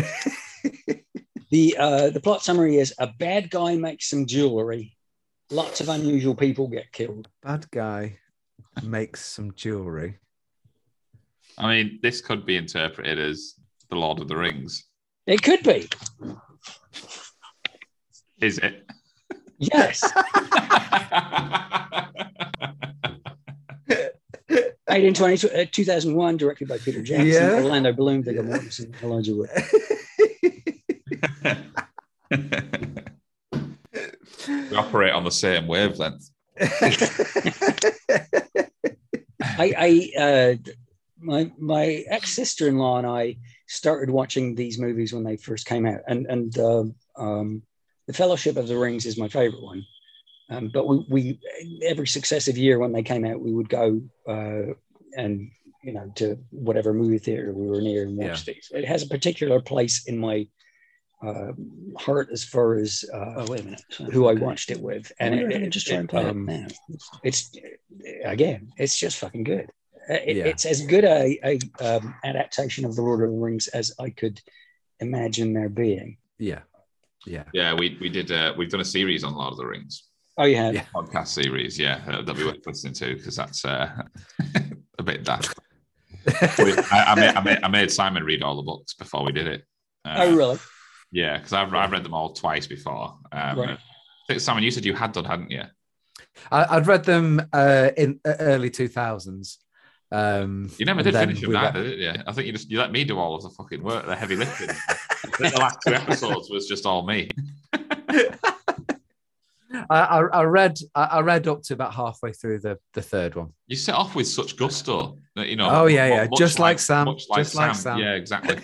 the 1.50 1.76
uh, 1.78 2.10
the 2.10 2.20
plot 2.20 2.42
summary 2.42 2.76
is 2.76 2.94
a 2.98 3.08
bad 3.18 3.50
guy 3.50 3.76
makes 3.76 4.08
some 4.08 4.26
jewelry. 4.26 4.96
Lots 5.50 5.80
of 5.80 5.88
unusual 5.88 6.34
people 6.34 6.68
get 6.68 6.90
killed. 6.92 7.28
Bad 7.42 7.70
guy 7.70 8.18
makes 8.82 9.24
some 9.24 9.52
jewelry. 9.54 10.18
I 11.58 11.68
mean, 11.68 11.98
this 12.02 12.20
could 12.20 12.44
be 12.44 12.56
interpreted 12.56 13.18
as 13.18 13.54
the 13.90 13.96
Lord 13.96 14.20
of 14.20 14.28
the 14.28 14.36
Rings. 14.36 14.84
It 15.26 15.42
could 15.42 15.62
be. 15.62 15.88
Is 18.40 18.58
it? 18.58 18.86
Yes. 19.58 20.02
Made 24.96 25.04
in 25.08 25.14
20, 25.14 25.50
uh, 25.50 25.66
2001, 25.70 26.36
directed 26.38 26.68
by 26.68 26.78
Peter 26.78 27.02
Jackson, 27.02 27.26
Yeah. 27.28 27.62
Orlando 27.62 27.92
Bloom, 27.92 28.22
Viggo 28.22 28.42
Mortensen, 28.42 28.94
Elijah 29.02 29.36
Wood. 29.36 29.50
we 34.70 34.76
operate 34.76 35.12
on 35.12 35.24
the 35.24 35.30
same 35.30 35.66
wavelength. 35.66 36.30
I, 39.58 39.74
I 39.76 40.10
uh, 40.18 40.54
my 41.20 41.50
my 41.58 42.04
ex 42.08 42.34
sister 42.34 42.66
in 42.66 42.78
law 42.78 42.96
and 42.96 43.06
I 43.06 43.36
started 43.66 44.08
watching 44.08 44.54
these 44.54 44.78
movies 44.78 45.12
when 45.12 45.24
they 45.24 45.36
first 45.36 45.66
came 45.66 45.84
out, 45.84 46.00
and 46.08 46.24
and 46.26 46.58
uh, 46.58 46.84
um, 47.18 47.60
the 48.06 48.14
Fellowship 48.14 48.56
of 48.56 48.66
the 48.66 48.78
Rings 48.78 49.04
is 49.04 49.18
my 49.18 49.28
favorite 49.28 49.62
one. 49.62 49.84
Um, 50.48 50.70
but 50.72 50.86
we, 50.86 51.04
we 51.10 51.38
every 51.84 52.06
successive 52.06 52.56
year 52.56 52.78
when 52.78 52.92
they 52.92 53.02
came 53.02 53.26
out, 53.26 53.40
we 53.40 53.52
would 53.52 53.68
go 53.68 54.00
uh, 54.26 54.72
and 55.16 55.50
you 55.82 55.92
know 55.92 56.10
to 56.16 56.38
whatever 56.50 56.92
movie 56.92 57.18
theater 57.18 57.52
we 57.52 57.66
were 57.68 57.80
near 57.80 58.02
and 58.04 58.16
watch 58.16 58.44
these. 58.44 58.70
It 58.74 58.84
has 58.84 59.02
a 59.02 59.08
particular 59.08 59.60
place 59.60 60.04
in 60.06 60.18
my 60.18 60.46
uh, 61.26 61.52
heart 61.98 62.28
as 62.32 62.44
far 62.44 62.74
as 62.76 63.04
uh, 63.12 63.34
Oh, 63.36 63.46
wait 63.48 63.60
a 63.60 63.64
minute. 63.64 63.82
who 64.12 64.28
I 64.28 64.34
watched 64.34 64.70
it 64.70 64.80
with, 64.80 65.10
and 65.18 65.34
wonder 65.34 65.50
it, 65.56 65.62
it- 65.62 65.70
just 65.70 65.86
try 65.86 65.96
and 65.96 66.08
play 66.08 66.22
it 66.24 66.28
um, 66.28 66.44
now. 66.46 66.66
It's 67.24 67.50
again, 68.24 68.70
it's 68.76 68.98
just 68.98 69.18
fucking 69.18 69.44
good. 69.44 69.70
Uh, 70.10 70.14
It, 70.24 70.36
Yeah. 70.36 70.44
It's 70.46 70.66
as 70.66 70.82
good 70.86 71.04
a, 71.04 71.38
a 71.44 71.58
um, 71.80 72.14
adaptation 72.24 72.84
of 72.84 72.94
the 72.96 73.02
Lord 73.02 73.22
of 73.22 73.30
the 73.30 73.36
Rings 73.36 73.66
as 73.68 73.92
I 73.98 74.10
could 74.10 74.40
imagine 75.00 75.52
there 75.52 75.68
being. 75.70 76.18
Yeah. 76.38 76.60
Yeah. 77.26 77.44
Yeah, 77.54 77.74
we 77.74 77.96
we 78.00 78.08
did. 78.08 78.30
Uh, 78.30 78.52
we've 78.56 78.70
done 78.70 78.80
a 78.82 78.84
series 78.84 79.24
on 79.24 79.34
Lord 79.34 79.52
of 79.52 79.58
the 79.58 79.66
Rings 79.66 80.04
Oh, 80.38 80.44
you 80.44 80.56
have. 80.56 80.74
Yeah. 80.74 80.84
podcast 80.94 81.28
series. 81.28 81.78
Yeah, 81.78 82.02
uh, 82.06 82.22
that 82.22 82.36
we 82.36 82.44
were 82.44 82.54
listening 82.66 82.92
to 82.94 83.14
because 83.16 83.36
that's 83.36 83.64
uh, 83.64 84.02
a 84.54 84.60
bit 85.06 85.24
daft. 85.24 85.58
I, 86.28 87.04
I, 87.08 87.14
made, 87.14 87.34
I, 87.36 87.40
made, 87.42 87.58
I 87.62 87.68
made 87.68 87.90
Simon 87.90 88.24
read 88.24 88.42
all 88.42 88.56
the 88.56 88.62
books 88.62 88.94
before 88.94 89.24
we 89.24 89.32
did 89.32 89.46
it. 89.46 89.64
Uh, 90.04 90.16
oh, 90.18 90.36
really? 90.36 90.58
Yeah, 91.12 91.38
because 91.38 91.52
I've, 91.52 91.72
I've 91.72 91.90
read 91.92 92.04
them 92.04 92.14
all 92.14 92.32
twice 92.32 92.66
before. 92.66 93.18
Um, 93.32 93.58
Right. 93.58 93.70
I 93.78 93.78
think, 94.26 94.40
Simon, 94.40 94.64
you 94.64 94.70
said 94.72 94.84
you 94.84 94.92
had 94.94 95.12
done, 95.12 95.24
hadn't 95.24 95.50
you? 95.52 95.62
I, 96.50 96.76
I'd 96.76 96.86
read 96.88 97.04
them 97.04 97.40
uh, 97.52 97.90
in 97.96 98.18
uh, 98.26 98.34
early 98.40 98.70
2000s. 98.70 99.56
Um, 100.12 100.70
You 100.78 100.84
never 100.86 101.02
did 101.02 101.14
finish 101.14 101.40
them 101.40 101.50
we 101.50 101.56
either, 101.56 101.78
went- 101.80 101.90
did 101.96 102.00
you? 102.00 102.22
I 102.26 102.32
think 102.32 102.46
you 102.46 102.52
just 102.52 102.70
you 102.70 102.78
let 102.78 102.90
me 102.92 103.04
do 103.04 103.18
all 103.18 103.34
of 103.36 103.42
the 103.42 103.50
fucking 103.50 103.82
work, 103.82 104.06
the 104.06 104.14
heavy 104.16 104.36
lifting. 104.36 104.70
I 104.70 104.74
think 105.38 105.54
the 105.54 105.60
last 105.60 105.78
two 105.86 105.94
episodes 105.94 106.50
was 106.50 106.66
just 106.66 106.86
all 106.86 107.06
me. 107.06 107.30
I, 109.90 110.00
I, 110.00 110.20
I 110.20 110.42
read 110.44 110.78
I, 110.94 111.04
I 111.04 111.20
read 111.20 111.48
up 111.48 111.62
to 111.62 111.74
about 111.74 111.94
halfway 111.94 112.32
through 112.32 112.60
the, 112.60 112.78
the 112.94 113.02
third 113.02 113.34
one. 113.34 113.52
You 113.66 113.76
set 113.76 113.94
off 113.94 114.14
with 114.14 114.28
such 114.28 114.56
gusto 114.56 115.18
that 115.34 115.48
you 115.48 115.56
know. 115.56 115.68
Oh, 115.70 115.86
yeah, 115.86 116.06
yeah, 116.06 116.26
just 116.36 116.58
like 116.58 116.78
Sam, 116.78 117.06
like 117.06 117.18
just 117.36 117.54
like 117.54 117.74
Sam. 117.74 117.98
Yeah, 117.98 118.14
exactly. 118.14 118.58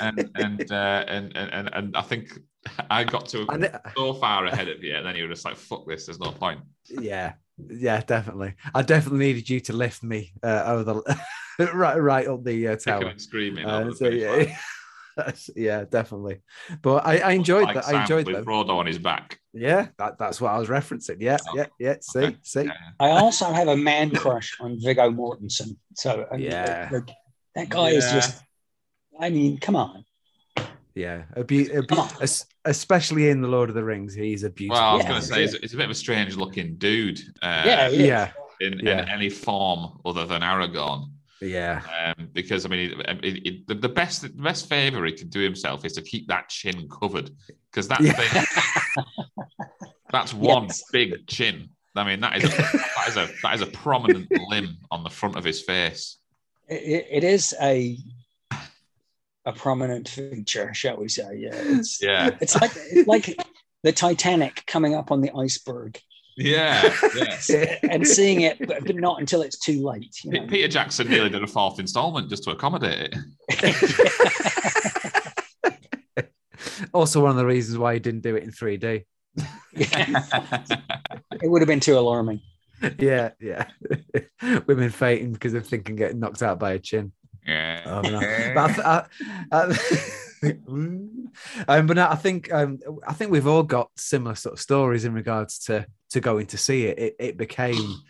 and 0.00 0.30
and, 0.34 0.70
uh, 0.70 1.04
and 1.06 1.36
and 1.36 1.70
and 1.72 1.96
I 1.96 2.02
think 2.02 2.38
I 2.90 3.04
got 3.04 3.26
to 3.28 3.46
And 3.50 3.64
it- 3.64 3.74
so 3.96 4.14
far 4.14 4.46
ahead 4.46 4.68
of 4.68 4.82
you, 4.82 4.94
and 4.94 5.06
then 5.06 5.16
you 5.16 5.24
were 5.24 5.30
just 5.30 5.44
like, 5.44 5.56
"Fuck 5.56 5.86
this! 5.86 6.06
There's 6.06 6.20
no 6.20 6.30
point." 6.30 6.60
yeah, 6.88 7.34
yeah, 7.68 8.00
definitely. 8.00 8.54
I 8.74 8.82
definitely 8.82 9.20
needed 9.26 9.48
you 9.48 9.60
to 9.60 9.72
lift 9.72 10.02
me 10.02 10.32
uh, 10.42 10.64
over 10.66 10.84
the 10.84 11.18
right 11.74 12.00
right 12.00 12.26
up 12.26 12.44
the 12.44 12.68
uh, 12.68 12.76
tower. 12.76 13.12
screaming. 13.16 13.64
Uh, 13.64 13.84
the 13.84 13.92
so, 13.92 14.04
finish 14.10 14.22
yeah, 14.22 14.56
yeah, 15.56 15.84
definitely. 15.88 16.40
But 16.82 17.06
I, 17.06 17.18
I 17.18 17.30
enjoyed 17.32 17.64
Like 17.64 17.74
that. 17.76 17.84
Sam 17.84 17.96
I 17.96 18.00
enjoyed 18.02 18.26
with 18.26 18.36
that. 18.36 18.44
Frodo 18.44 18.70
on 18.70 18.86
his 18.86 18.98
back. 18.98 19.38
Yeah, 19.52 19.88
that, 19.98 20.18
that's 20.18 20.40
what 20.40 20.50
I 20.52 20.58
was 20.58 20.68
referencing. 20.68 21.16
Yeah, 21.20 21.36
Oh, 21.48 21.56
yeah, 21.56 21.66
yeah. 21.78 21.96
See, 22.00 22.18
okay. 22.20 22.36
see. 22.42 22.68
I 22.98 23.10
also 23.10 23.52
have 23.52 23.68
a 23.68 23.76
man 23.76 24.10
crush 24.10 24.56
on 24.60 24.78
Viggo 24.80 25.10
Mortensen. 25.10 25.76
So, 25.94 26.26
I 26.30 26.36
mean, 26.36 26.46
Yeah. 26.46 26.88
like, 26.92 27.10
that 27.54 27.68
guy 27.68 27.90
is 27.90 28.04
just, 28.10 28.42
I 29.20 29.30
mean, 29.30 29.58
come 29.58 29.76
on. 29.76 30.04
Yeah, 30.96 31.24
a 31.34 31.42
be- 31.44 31.70
a 31.70 31.80
be- 31.82 31.86
Come 31.88 32.00
on. 32.00 32.10
especially 32.64 33.28
in 33.28 33.40
the 33.40 33.48
Lord 33.48 33.68
of 33.68 33.74
the 33.74 33.82
Rings, 33.84 34.14
he's 34.14 34.44
a 34.44 34.50
beautiful. 34.50 34.80
Well, 34.80 34.90
I 34.90 34.94
was 34.94 35.02
Yeah, 35.04 35.08
going 35.08 35.20
to 35.20 35.26
say, 35.26 35.38
yeah. 35.38 35.44
it's, 35.44 35.54
it's 35.54 35.74
a 35.74 35.76
bit 35.76 35.84
of 35.86 35.90
a 35.90 35.94
strange 35.94 36.36
looking 36.36 36.76
dude. 36.76 37.20
Uh, 37.42 37.62
Yeah, 37.66 37.88
yeah, 37.88 38.30
in, 38.60 38.78
Yeah. 38.80 39.02
in 39.02 39.08
any 39.08 39.28
form 39.28 39.98
other 40.04 40.24
than 40.24 40.42
Aragorn. 40.42 41.10
Yeah, 41.40 41.82
Um, 42.18 42.28
because 42.32 42.64
I 42.64 42.68
mean, 42.68 42.92
it, 42.92 43.24
it, 43.24 43.46
it- 43.46 43.66
the, 43.66 43.74
the 43.74 43.88
best 43.88 44.22
the 44.22 44.28
best 44.28 44.68
favor 44.68 45.04
he 45.04 45.12
can 45.12 45.28
do 45.28 45.40
himself 45.40 45.84
is 45.84 45.92
to 45.94 46.02
keep 46.02 46.28
that 46.28 46.48
chin 46.48 46.88
covered, 46.88 47.30
because 47.70 47.88
that 47.88 48.00
Yeah. 48.00 48.12
thing, 48.12 49.04
that's 50.10 50.32
one 50.34 50.64
Yes. 50.64 50.84
big 50.92 51.26
chin. 51.26 51.70
I 51.96 52.04
mean, 52.04 52.20
that 52.20 52.36
is 52.36 52.44
a, 52.44 52.48
that 52.48 53.08
is 53.08 53.16
a 53.16 53.28
that 53.42 53.54
is 53.54 53.60
a 53.62 53.66
prominent 53.66 54.28
limb 54.48 54.78
on 54.90 55.04
the 55.04 55.10
front 55.10 55.36
of 55.36 55.44
his 55.44 55.60
face. 55.62 56.18
It, 56.68 57.06
it 57.10 57.24
is 57.24 57.54
a 57.60 57.98
a 59.44 59.52
prominent 59.52 60.08
feature, 60.08 60.72
shall 60.74 60.96
we 60.96 61.08
say? 61.08 61.36
Yeah, 61.36 61.50
it's 61.54 62.02
Yeah, 62.02 62.30
it's 62.40 62.60
like 62.60 62.72
it's 62.76 63.06
like 63.06 63.36
the 63.82 63.92
Titanic 63.92 64.64
coming 64.66 64.94
up 64.94 65.12
on 65.12 65.20
the 65.20 65.30
iceberg 65.36 66.00
yeah, 66.36 66.94
yeah. 67.48 67.78
and 67.90 68.06
seeing 68.06 68.42
it, 68.42 68.58
but, 68.66 68.84
but 68.84 68.96
not 68.96 69.20
until 69.20 69.42
it's 69.42 69.58
too 69.58 69.82
late. 69.82 70.16
You 70.24 70.32
know? 70.32 70.46
Peter 70.46 70.68
Jackson 70.68 71.08
nearly 71.08 71.30
did 71.30 71.42
a 71.42 71.46
fourth 71.46 71.78
instalment 71.78 72.28
just 72.28 72.44
to 72.44 72.50
accommodate 72.50 73.14
it. 73.52 74.14
also 76.94 77.22
one 77.22 77.30
of 77.30 77.36
the 77.36 77.46
reasons 77.46 77.78
why 77.78 77.94
he 77.94 78.00
didn't 78.00 78.22
do 78.22 78.36
it 78.36 78.42
in 78.42 78.50
3D. 78.50 79.04
it 79.72 81.50
would 81.50 81.62
have 81.62 81.68
been 81.68 81.80
too 81.80 81.98
alarming. 81.98 82.40
yeah, 82.98 83.30
yeah. 83.40 83.68
Women 84.66 84.90
fainting 84.90 85.32
because 85.32 85.54
of 85.54 85.66
thinking 85.66 85.96
getting 85.96 86.20
knocked 86.20 86.42
out 86.42 86.58
by 86.58 86.72
a 86.72 86.78
chin. 86.78 87.12
yeah. 87.46 87.82
Oh, 87.86 88.00
no. 88.00 88.20
But 88.54 88.78
I, 88.84 89.06
I, 89.52 89.78
I, 90.42 90.56
um, 91.68 91.86
but 91.86 91.96
no, 91.96 92.08
I 92.08 92.16
think 92.16 92.52
um, 92.52 92.78
I 93.06 93.12
think 93.12 93.30
we've 93.30 93.46
all 93.46 93.62
got 93.62 93.90
similar 93.96 94.34
sort 94.34 94.54
of 94.54 94.60
stories 94.60 95.04
in 95.04 95.14
regards 95.14 95.58
to 95.60 95.86
to 96.14 96.20
going 96.20 96.46
to 96.46 96.58
see 96.58 96.86
it. 96.86 96.98
It, 96.98 97.16
it 97.18 97.36
became 97.36 98.02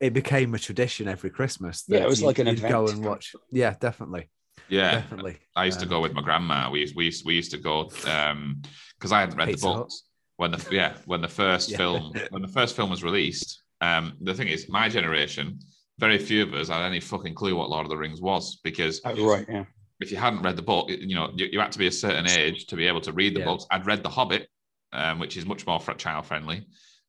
it 0.00 0.12
became 0.12 0.54
a 0.54 0.58
tradition 0.58 1.08
every 1.08 1.30
Christmas. 1.30 1.84
Yeah, 1.88 2.00
it 2.04 2.08
was 2.08 2.20
you- 2.20 2.26
like 2.26 2.38
an 2.38 2.46
you'd 2.46 2.60
go 2.62 2.86
and 2.88 3.04
watch. 3.04 3.34
Yeah, 3.50 3.74
definitely, 3.80 4.28
yeah. 4.68 4.92
definitely. 5.00 5.38
I 5.56 5.64
used 5.64 5.80
to 5.80 5.86
Um, 5.86 5.90
go 5.90 6.00
with 6.00 6.12
my 6.12 6.22
grandma. 6.22 6.70
We 6.70 6.80
used, 6.80 6.94
we 6.96 7.06
used, 7.06 7.24
we 7.26 7.34
used 7.34 7.50
to 7.52 7.58
go 7.58 7.84
because 7.84 9.12
I 9.12 9.20
hadn't 9.20 9.36
read 9.36 9.48
Pizza 9.48 9.66
the 9.66 9.72
Hut. 9.72 9.76
books 9.82 10.02
when 10.36 10.50
the 10.50 10.66
yeah 10.70 10.92
when 11.06 11.20
the 11.22 11.28
first 11.28 11.70
Yeah. 11.70 11.78
film 11.78 12.12
when 12.30 12.42
the 12.42 12.48
first 12.58 12.76
film 12.76 12.90
was 12.90 13.02
released. 13.02 13.62
Um, 13.80 14.16
the 14.22 14.34
thing 14.34 14.48
is, 14.48 14.68
my 14.68 14.88
generation, 14.88 15.58
very 15.98 16.18
few 16.18 16.42
of 16.44 16.54
us 16.54 16.68
had 16.68 16.82
any 16.82 17.00
fucking 17.00 17.34
clue 17.34 17.54
what 17.56 17.68
Lord 17.70 17.84
of 17.86 17.90
the 17.90 17.96
Rings 17.96 18.20
was 18.20 18.60
because 18.64 19.00
Oh, 19.04 19.14
right, 19.26 19.46
yeah. 19.48 19.64
if 20.00 20.10
you 20.10 20.16
hadn't 20.18 20.42
read 20.42 20.56
the 20.56 20.62
book, 20.72 20.88
you 20.90 21.14
know 21.14 21.30
you, 21.34 21.46
you 21.52 21.58
had 21.60 21.72
to 21.72 21.78
be 21.78 21.86
a 21.86 21.92
certain 21.92 22.28
age 22.28 22.66
to 22.66 22.76
be 22.76 22.86
able 22.86 23.00
to 23.02 23.12
read 23.12 23.34
the 23.34 23.40
Yeah. 23.40 23.46
books. 23.50 23.66
I'd 23.70 23.86
read 23.86 24.02
The 24.02 24.10
Hobbit, 24.10 24.46
um, 24.92 25.18
which 25.18 25.36
is 25.38 25.44
much 25.46 25.66
more 25.66 25.80
child 25.96 26.26
friendly. 26.26 26.66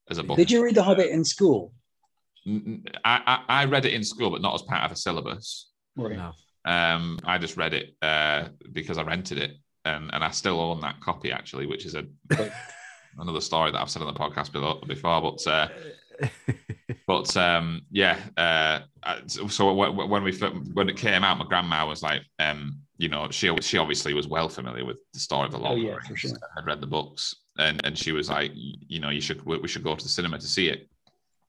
As 0.10 0.18
a 0.18 0.24
book. 0.24 0.38
Did 0.38 0.52
you 0.52 0.64
read 0.64 0.76
The 0.76 0.84
Hobbit 0.84 1.10
in 1.10 1.24
school? 1.26 1.74
I 3.04 3.44
I 3.48 3.66
read 3.66 3.86
it 3.86 3.94
in 3.94 4.04
school, 4.04 4.30
but 4.30 4.42
not 4.42 4.54
as 4.56 4.62
part 4.62 4.84
of 4.86 4.92
a 4.92 4.96
syllabus. 4.96 5.70
Right. 5.96 6.16
No. 6.16 6.32
Um, 6.66 7.20
I 7.26 7.38
just 7.38 7.58
read 7.58 7.74
it 7.74 7.96
uh, 8.02 8.50
because 8.74 8.98
I 8.98 9.04
rented 9.04 9.38
it, 9.38 9.52
and, 9.86 10.10
and 10.14 10.24
I 10.24 10.32
still 10.32 10.60
own 10.60 10.82
that 10.82 11.00
copy 11.02 11.32
actually, 11.32 11.66
which 11.66 11.86
is 11.86 11.96
a 11.96 12.06
another 13.20 13.42
story 13.42 13.72
that 13.72 13.82
I've 13.82 13.90
said 13.90 14.02
on 14.02 14.14
the 14.14 14.20
podcast 14.20 14.52
below, 14.52 14.80
before. 14.88 15.22
But 15.22 15.48
uh, 15.48 15.68
but 17.06 17.36
um, 17.38 17.82
yeah, 17.92 18.18
uh, 18.38 18.80
I- 19.04 19.22
so 19.28 19.74
when 19.74 19.96
when 20.10 20.24
we 20.24 20.32
when 20.74 20.90
it 20.90 20.98
came 20.98 21.24
out, 21.24 21.38
my 21.38 21.46
grandma 21.46 21.86
was 21.88 22.02
like, 22.04 22.22
um, 22.40 22.80
you 22.98 23.10
know, 23.10 23.30
she 23.32 23.54
she 23.62 23.78
obviously 23.78 24.14
was 24.14 24.28
well 24.28 24.50
familiar 24.50 24.86
with 24.86 24.98
the 25.14 25.20
story 25.20 25.46
of 25.46 25.52
the 25.52 25.58
Lord 25.60 25.72
Oh, 25.72 25.76
of 25.76 25.82
the 25.82 25.88
yeah, 25.88 25.96
for 26.02 26.08
Rings. 26.14 26.20
sure. 26.22 26.32
Had 26.56 26.66
read 26.66 26.82
the 26.82 26.88
books, 26.88 27.36
and 27.60 27.82
and 27.86 27.98
she 27.98 28.12
was 28.12 28.30
like, 28.30 28.52
you 28.54 29.00
know, 29.00 29.10
you 29.10 29.22
should 29.22 29.44
we 29.46 29.68
should 29.68 29.84
go 29.84 29.96
to 29.96 30.04
the 30.04 30.10
cinema 30.10 30.38
to 30.40 30.48
see 30.48 30.68
it. 30.70 30.90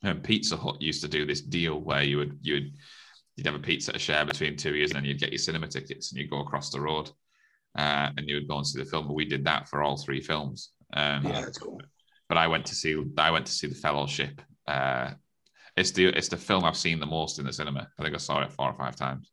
And 0.03 0.23
Pizza 0.23 0.57
Hut 0.57 0.81
used 0.81 1.03
to 1.03 1.09
do 1.09 1.27
this 1.27 1.41
deal 1.41 1.81
where 1.81 2.03
you 2.03 2.19
would 2.19 2.38
you 2.43 2.55
would 2.55 2.73
you'd 3.37 3.47
have 3.47 3.55
a 3.55 3.59
pizza 3.59 3.93
to 3.93 3.99
share 3.99 4.25
between 4.25 4.57
two 4.57 4.75
years, 4.75 4.91
and 4.91 4.97
then 4.99 5.05
you'd 5.05 5.21
get 5.21 5.31
your 5.33 5.38
cinema 5.38 5.67
tickets, 5.69 6.11
and 6.12 6.21
you'd 6.21 6.31
go 6.31 6.41
across 6.41 6.71
the 6.71 6.81
road, 6.81 7.11
uh, 7.77 8.11
and 8.17 8.29
you 8.29 8.37
would 8.37 8.49
go 8.49 8.57
and 8.57 8.67
see 8.67 8.79
the 8.79 8.85
film. 8.85 9.07
But 9.07 9.15
we 9.15 9.25
did 9.25 9.45
that 9.45 9.69
for 9.69 9.83
all 9.83 9.97
three 9.97 10.21
films. 10.21 10.71
Um, 10.95 11.25
Yeah, 11.27 11.41
that's 11.43 11.59
cool. 11.59 11.81
but 12.29 12.38
I 12.38 12.47
went 12.47 12.67
to 12.67 12.75
see 12.75 13.03
I 13.19 13.31
went 13.31 13.47
to 13.47 13.53
see 13.53 13.67
the 13.67 13.75
Fellowship. 13.75 14.41
Uh, 14.67 15.11
it's 15.77 15.91
the 15.93 16.07
it's 16.07 16.29
the 16.29 16.37
film 16.37 16.65
I've 16.65 16.77
seen 16.77 17.00
the 17.00 17.07
most 17.07 17.38
in 17.38 17.47
the 17.47 17.53
cinema. 17.53 17.88
I 17.99 18.03
think 18.03 18.15
I 18.15 18.19
saw 18.19 18.43
it 18.43 18.53
four 18.53 18.71
or 18.71 18.75
five 18.75 18.97
times 18.97 19.31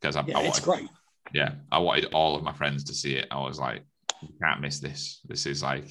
because 0.00 0.16
I, 0.16 0.24
Yeah, 0.26 0.38
I 0.38 0.42
it's 0.42 0.60
great. 0.60 0.88
yeah 1.34 1.52
I 1.70 1.78
wanted 1.78 2.06
all 2.14 2.34
of 2.36 2.42
my 2.42 2.52
friends 2.52 2.84
to 2.84 2.94
see 2.94 3.14
it. 3.16 3.26
I 3.30 3.38
was 3.40 3.58
like, 3.58 3.82
you 4.22 4.28
can't 4.42 4.60
miss 4.60 4.78
this. 4.80 5.20
This 5.26 5.46
is 5.46 5.62
like, 5.62 5.88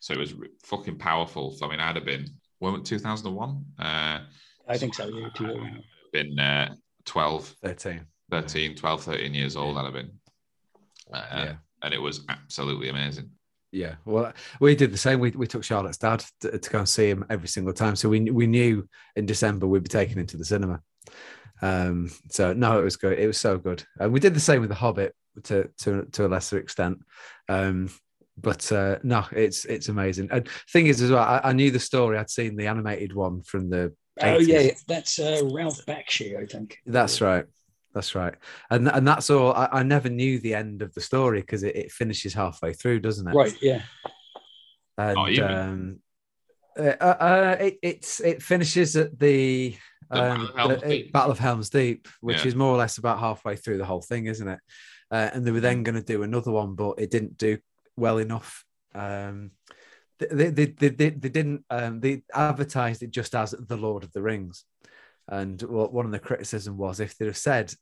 so 0.00 0.14
it 0.14 0.18
was 0.18 0.34
fucking 0.64 0.98
powerful. 0.98 1.52
So 1.52 1.66
I 1.66 1.70
mean, 1.70 1.80
I'd 1.80 1.96
have 1.96 2.04
been 2.04 2.26
when 2.58 2.82
two 2.82 2.98
thousand 2.98 3.28
and 3.28 3.36
one. 3.36 3.64
Uh, 3.78 4.20
I 4.68 4.76
think 4.78 4.94
so. 4.94 5.06
Yeah, 5.08 5.28
too. 5.34 5.66
been 6.12 6.38
uh, 6.38 6.74
12, 7.06 7.54
13. 7.62 8.00
13, 8.30 8.76
12, 8.76 9.02
13 9.02 9.32
years 9.34 9.56
old. 9.56 9.78
I'd 9.78 9.84
have 9.86 9.94
been, 9.94 10.10
uh, 11.12 11.24
Yeah. 11.32 11.54
and 11.82 11.94
it 11.94 11.98
was 12.02 12.20
absolutely 12.28 12.90
amazing. 12.90 13.30
Yeah, 13.72 13.94
well, 14.04 14.32
we 14.60 14.74
did 14.74 14.92
the 14.92 14.98
same. 14.98 15.20
We, 15.20 15.30
we 15.30 15.46
took 15.46 15.62
Charlotte's 15.64 15.98
dad 15.98 16.24
to, 16.40 16.58
to 16.58 16.70
go 16.70 16.78
and 16.80 16.88
see 16.88 17.08
him 17.08 17.24
every 17.30 17.48
single 17.48 17.72
time. 17.74 17.96
So 17.96 18.08
we 18.08 18.20
we 18.30 18.46
knew 18.46 18.86
in 19.16 19.24
December 19.26 19.66
we'd 19.66 19.82
be 19.82 19.88
taking 19.88 20.18
him 20.18 20.26
to 20.26 20.36
the 20.38 20.44
cinema. 20.44 20.80
Um, 21.60 22.10
so 22.30 22.52
no, 22.52 22.78
it 22.78 22.84
was 22.84 22.96
good. 22.96 23.18
It 23.18 23.26
was 23.26 23.38
so 23.38 23.58
good. 23.58 23.82
And 23.98 24.12
we 24.12 24.20
did 24.20 24.34
the 24.34 24.40
same 24.40 24.60
with 24.60 24.70
The 24.70 24.76
Hobbit 24.76 25.14
to 25.44 25.68
to 25.82 26.06
to 26.12 26.26
a 26.26 26.28
lesser 26.28 26.58
extent. 26.58 26.98
Um, 27.48 27.90
but 28.40 28.70
uh, 28.72 28.98
no, 29.02 29.24
it's 29.32 29.64
it's 29.64 29.88
amazing. 29.88 30.28
And 30.30 30.48
thing 30.72 30.86
is, 30.86 31.00
as 31.02 31.10
well, 31.10 31.22
I, 31.22 31.40
I 31.44 31.52
knew 31.52 31.70
the 31.70 31.80
story. 31.80 32.18
I'd 32.18 32.30
seen 32.30 32.56
the 32.56 32.66
animated 32.66 33.12
one 33.14 33.42
from 33.42 33.70
the. 33.70 33.94
Oh 34.20 34.38
yeah, 34.38 34.70
that's 34.86 35.18
uh, 35.18 35.42
Ralph 35.52 35.84
Bakshi, 35.86 36.40
I 36.40 36.46
think. 36.46 36.78
That's 36.86 37.20
right. 37.20 37.44
That's 37.94 38.14
right. 38.14 38.34
And 38.70 38.88
and 38.88 39.06
that's 39.06 39.30
all. 39.30 39.52
I, 39.52 39.68
I 39.72 39.82
never 39.82 40.08
knew 40.08 40.38
the 40.38 40.54
end 40.54 40.82
of 40.82 40.92
the 40.94 41.00
story 41.00 41.40
because 41.40 41.62
it, 41.62 41.76
it 41.76 41.92
finishes 41.92 42.34
halfway 42.34 42.72
through, 42.72 43.00
doesn't 43.00 43.26
it? 43.28 43.34
Right. 43.34 43.54
Yeah. 43.62 43.82
and 44.96 45.18
Oh, 45.18 45.28
even- 45.28 45.50
um, 45.52 45.98
uh, 46.78 46.82
uh, 47.00 47.56
it 47.60 47.78
it's 47.82 48.20
it 48.20 48.40
finishes 48.42 48.94
at 48.96 49.18
the, 49.18 49.76
The 50.10 50.22
um, 50.22 50.48
Battle 50.54 50.70
of 50.70 50.78
Helm's 50.78 50.80
the- 50.82 50.88
Deep. 50.88 51.12
Battle 51.12 51.30
of 51.32 51.38
Helm's 51.38 51.70
Deep, 51.70 52.08
which 52.20 52.42
Yeah. 52.42 52.46
is 52.48 52.54
more 52.54 52.72
or 52.72 52.76
less 52.78 52.98
about 52.98 53.18
halfway 53.18 53.56
through 53.56 53.78
the 53.78 53.84
whole 53.84 54.02
thing, 54.02 54.26
isn't 54.26 54.46
it? 54.46 54.60
Uh, 55.10 55.30
and 55.32 55.44
they 55.44 55.50
were 55.50 55.58
Mm. 55.58 55.62
then 55.62 55.82
going 55.84 55.94
to 55.96 56.02
do 56.02 56.22
another 56.22 56.52
one, 56.52 56.74
but 56.74 56.94
it 56.98 57.10
didn't 57.10 57.36
do 57.38 57.58
well 57.98 58.18
enough. 58.18 58.64
Um, 58.94 59.50
they, 60.18 60.50
they, 60.50 60.64
they, 60.66 60.88
they, 60.88 61.10
they 61.10 61.28
didn't. 61.28 61.64
Um, 61.70 62.00
they 62.00 62.22
advertised 62.34 63.02
it 63.02 63.10
just 63.10 63.34
as 63.34 63.52
the 63.52 63.76
Lord 63.76 64.04
of 64.04 64.12
the 64.12 64.22
Rings, 64.22 64.64
and 65.28 65.60
what 65.62 65.92
one 65.92 66.06
of 66.06 66.12
the 66.12 66.18
criticism 66.18 66.76
was 66.76 67.00
if 67.00 67.16
they'd 67.16 67.26
have 67.26 67.36
said 67.36 67.72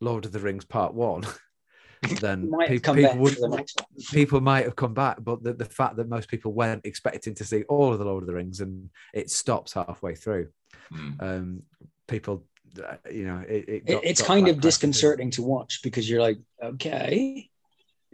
Lord 0.00 0.24
of 0.24 0.32
the 0.32 0.40
Rings 0.40 0.64
Part 0.64 0.92
One, 0.94 1.24
then 2.20 2.50
Might 2.50 2.68
pe- 2.68 2.78
people 2.78 3.16
would 3.18 3.34
the 3.34 3.64
people 4.10 4.40
might 4.40 4.64
have 4.64 4.74
come 4.76 4.92
back, 4.94 5.18
but 5.22 5.42
the, 5.44 5.52
the 5.54 5.64
fact 5.64 5.96
that 5.96 6.08
most 6.08 6.28
people 6.28 6.52
weren't 6.52 6.84
expecting 6.84 7.34
to 7.36 7.44
see 7.44 7.62
all 7.64 7.92
of 7.92 7.98
the 7.98 8.04
Lord 8.04 8.22
of 8.24 8.26
the 8.26 8.34
Rings 8.34 8.60
and 8.60 8.90
it 9.12 9.30
stops 9.30 9.72
halfway 9.74 10.14
through, 10.14 10.48
Mm. 10.92 11.22
um, 11.22 11.62
people, 12.08 12.44
uh, 12.84 12.96
you 13.10 13.24
know, 13.26 13.42
it, 13.48 13.64
it 13.68 13.68
It, 13.68 13.86
got- 13.86 14.04
it's 14.04 14.20
got 14.20 14.26
kind 14.26 14.48
of 14.48 14.60
disconcerting 14.60 15.30
to 15.32 15.42
watch 15.42 15.80
because 15.82 16.10
you're 16.10 16.20
like, 16.20 16.38
okay, 16.62 17.48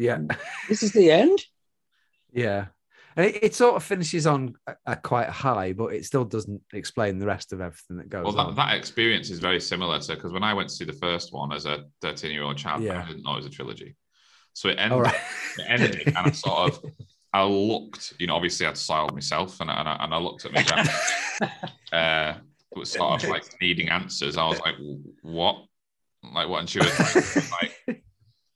Yeah, 0.01 0.19
this 0.69 0.83
is 0.83 0.93
the 0.93 1.11
end. 1.11 1.39
yeah. 2.33 2.67
And 3.17 3.27
it, 3.27 3.43
it 3.43 3.55
sort 3.57 3.75
of 3.75 3.83
finishes 3.83 4.25
on 4.27 4.55
a, 4.69 4.77
a 4.87 4.97
quite 4.97 5.29
high, 5.29 5.73
but 5.73 5.93
it 5.93 6.05
still 6.05 6.25
doesn't 6.25 6.63
explain 6.73 7.19
the 7.19 7.27
rest 7.27 7.53
of 7.53 7.61
everything 7.61 7.97
that 7.97 8.09
goes 8.09 8.25
Well, 8.25 8.35
that, 8.35 8.47
on. 8.47 8.55
that 8.55 8.75
experience 8.77 9.31
is 9.31 9.41
very 9.41 9.61
similar 9.61 9.99
to 9.99 10.15
because 10.15 10.33
when 10.33 10.45
I 10.45 10.55
went 10.55 10.69
to 10.69 10.75
see 10.75 10.85
the 10.85 10.93
first 10.93 11.33
one 11.33 11.53
as 11.53 11.67
a 11.67 11.85
13 12.03 12.31
year 12.31 12.45
old 12.45 12.57
child, 12.57 12.83
Yeah. 12.85 13.03
I 13.03 13.07
didn't 13.07 13.25
know 13.25 13.33
it 13.33 13.39
was 13.39 13.47
a 13.47 13.51
trilogy. 13.51 13.97
So 14.55 14.69
it 14.69 14.79
ended, 14.79 14.93
All 14.93 15.03
right. 15.03 15.15
it 15.59 15.67
ended 15.69 16.03
and 16.07 16.17
I 16.19 16.31
sort 16.31 16.73
of, 16.73 16.85
I 17.33 17.43
looked, 17.45 18.15
you 18.21 18.29
know, 18.29 18.37
obviously 18.37 18.67
I'd 18.67 18.77
soiled 18.79 19.13
myself 19.13 19.61
and 19.61 19.71
I, 19.71 19.81
and 19.81 19.89
I, 19.89 19.97
and 20.05 20.15
I 20.15 20.19
looked 20.19 20.45
at 20.47 20.53
my 20.53 20.63
grandma, 20.63 20.93
uh, 21.93 22.35
it 22.73 22.79
was 22.79 22.93
sort 22.93 23.23
of 23.25 23.29
like 23.29 23.45
needing 23.61 23.89
answers. 23.89 24.37
I 24.37 24.47
was 24.47 24.61
like, 24.61 24.77
what? 25.23 25.57
Like 26.23 26.49
what? 26.49 26.61
And 26.61 26.71
she 26.71 26.79
was 26.79 27.51
like, 27.61 28.03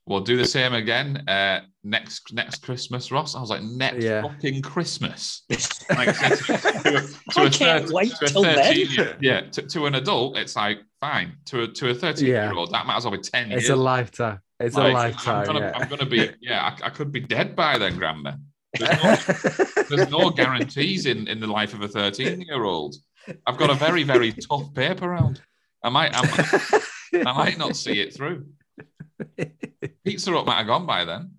we'll 0.06 0.20
do 0.20 0.36
the 0.36 0.44
same 0.44 0.74
again 0.74 1.26
uh, 1.28 1.60
next 1.82 2.32
next 2.32 2.62
Christmas, 2.62 3.10
Ross. 3.10 3.34
I 3.34 3.40
was 3.40 3.50
like, 3.50 3.62
next 3.62 4.04
Yeah. 4.04 4.22
fucking 4.22 4.62
Christmas. 4.62 5.42
Like, 5.90 6.16
to, 6.16 6.36
to 6.36 6.96
a, 6.96 7.00
to 7.02 7.40
I 7.40 7.44
a 7.46 7.50
can't 7.50 7.82
13 7.88 7.92
wait 7.92 8.12
to 8.16 8.24
a 8.24 8.28
till 8.28 8.42
then. 8.42 8.76
year- 8.76 9.16
yeah, 9.20 9.40
to, 9.42 9.62
to 9.62 9.84
an 9.86 9.96
adult, 9.96 10.38
it's 10.38 10.56
like 10.56 10.78
fine. 11.00 11.34
To 11.46 11.62
a 11.64 11.68
to 11.68 11.90
a 11.90 11.94
13 11.94 12.26
Yeah. 12.26 12.46
year 12.48 12.54
old, 12.58 12.72
that 12.72 12.86
matters 12.86 13.04
over 13.04 13.18
10 13.18 13.50
years. 13.50 13.62
it's 13.64 13.70
a 13.70 13.76
lifetime. 13.76 14.38
It's 14.60 14.74
Like, 14.76 14.92
a 14.92 14.94
lifetime. 14.94 15.40
I'm 15.40 15.46
gonna, 15.46 15.60
yeah. 15.60 15.72
I'm 15.74 15.88
gonna 15.88 16.06
be, 16.06 16.30
yeah, 16.40 16.62
I, 16.82 16.86
I 16.86 16.90
could 16.90 17.12
be 17.12 17.20
dead 17.20 17.54
by 17.54 17.76
then, 17.76 17.96
Grandma. 17.98 18.32
There's 18.78 19.02
no, 19.02 19.84
there's 19.96 20.10
no 20.10 20.30
guarantees 20.30 21.04
in, 21.06 21.28
in 21.28 21.38
the 21.38 21.46
life 21.46 21.74
of 21.74 21.82
a 21.82 21.88
13 21.88 22.40
year 22.40 22.64
old. 22.64 22.94
I've 23.46 23.58
got 23.58 23.68
a 23.70 23.74
very, 23.74 24.04
very 24.04 24.32
tough 24.32 24.72
paper 24.74 25.10
round. 25.10 25.42
I 25.82 25.90
might, 25.90 26.12
I 26.14 26.22
might, 26.22 27.26
I 27.26 27.32
might 27.32 27.58
not 27.58 27.76
see 27.76 28.00
it 28.00 28.14
through. 28.14 28.46
Pizza 30.04 30.30
Hut 30.32 30.46
might 30.46 30.58
have 30.58 30.66
gone 30.66 30.86
by 30.86 31.04
then. 31.04 31.32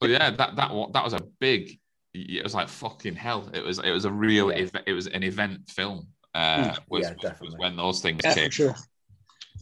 But 0.00 0.08
yeah, 0.08 0.30
that 0.30 0.56
that 0.56 0.70
that 0.94 1.04
was 1.04 1.12
a 1.12 1.20
big. 1.40 1.78
It 2.14 2.42
was 2.42 2.54
like 2.54 2.68
fucking 2.68 3.14
hell. 3.14 3.50
It 3.52 3.62
was 3.62 3.78
it 3.78 3.90
was 3.90 4.04
a 4.06 4.10
real 4.10 4.50
Yeah. 4.50 4.66
it 4.86 4.92
was 4.92 5.06
an 5.06 5.22
event 5.22 5.68
film. 5.68 6.08
Uh, 6.34 6.70
Mm, 6.72 6.78
was, 6.88 7.02
yeah, 7.02 7.08
was- 7.10 7.16
was 7.16 7.22
definitely. 7.22 7.58
when 7.58 7.76
those 7.76 8.00
things 8.00 8.20
Yeah, 8.24 8.34
came 8.34 8.50
sure. 8.50 8.74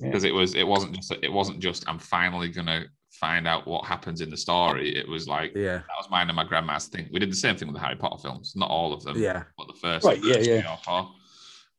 because 0.00 0.24
it 0.24 0.32
was 0.32 0.54
it 0.54 0.66
wasn't 0.66 0.94
just 0.94 1.12
it 1.22 1.32
wasn't 1.32 1.58
just 1.60 1.88
I'm 1.88 1.98
finally 1.98 2.48
gonna 2.50 2.84
find 3.10 3.48
out 3.48 3.66
what 3.66 3.84
happens 3.86 4.20
in 4.20 4.30
the 4.30 4.36
story. 4.36 4.94
It 4.94 5.08
was 5.08 5.26
like 5.26 5.52
yeah, 5.56 5.78
that 5.78 5.96
was 5.98 6.08
mine 6.10 6.28
and 6.28 6.36
my 6.36 6.44
grandma's 6.44 6.86
thing. 6.86 7.08
We 7.12 7.18
did 7.18 7.32
the 7.32 7.36
same 7.36 7.56
thing 7.56 7.68
with 7.68 7.74
the 7.76 7.80
Harry 7.82 7.96
Potter 7.96 8.18
films, 8.22 8.52
not 8.54 8.70
all 8.70 8.92
of 8.92 9.02
them, 9.02 9.20
yeah, 9.20 9.42
but 9.56 9.66
the 9.66 9.74
first, 9.80 10.04
Right, 10.06 10.22
yeah, 10.22 10.38
yeah. 10.38 10.76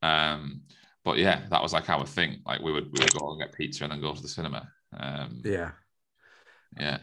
Um, 0.02 0.62
but 1.10 1.18
yeah, 1.18 1.42
that 1.50 1.64
was 1.64 1.74
like 1.74 1.90
our 1.90 2.06
thing. 2.06 2.40
Like 2.46 2.62
we 2.62 2.72
would 2.72 2.86
we 2.94 3.00
would 3.00 3.14
go 3.16 3.32
and 3.32 3.42
get 3.42 3.52
pizza 3.52 3.84
and 3.84 3.92
then 3.92 4.00
go 4.00 4.14
to 4.14 4.22
the 4.22 4.28
cinema. 4.28 4.70
Um, 4.96 5.42
yeah. 5.44 5.72
yeah, 6.80 7.00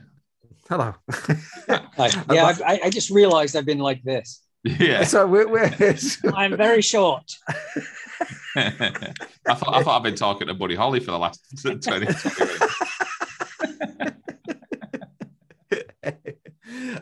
Hello. 0.68 0.94
Hi. 1.10 2.10
Yeah, 2.30 2.44
I've, 2.44 2.62
I, 2.62 2.80
I 2.84 2.90
just 2.90 3.10
realized 3.10 3.56
I've 3.56 3.66
been 3.66 3.80
like 3.80 4.04
this. 4.04 4.42
yeah. 4.62 5.02
so 5.02 5.26
we're, 5.26 5.48
we're 5.48 5.74
I'm 6.34 6.56
very 6.56 6.82
short. 6.82 7.24
I 8.54 8.70
thought 9.54 9.74
I 9.74 9.82
thought 9.82 9.96
I've 9.96 10.04
been 10.04 10.14
talking 10.14 10.46
to 10.46 10.54
Buddy 10.54 10.76
Holly 10.76 11.00
for 11.00 11.10
the 11.10 11.18
last 11.18 11.40
20, 11.60 11.80
20 11.80 12.00
minutes. 12.00 12.22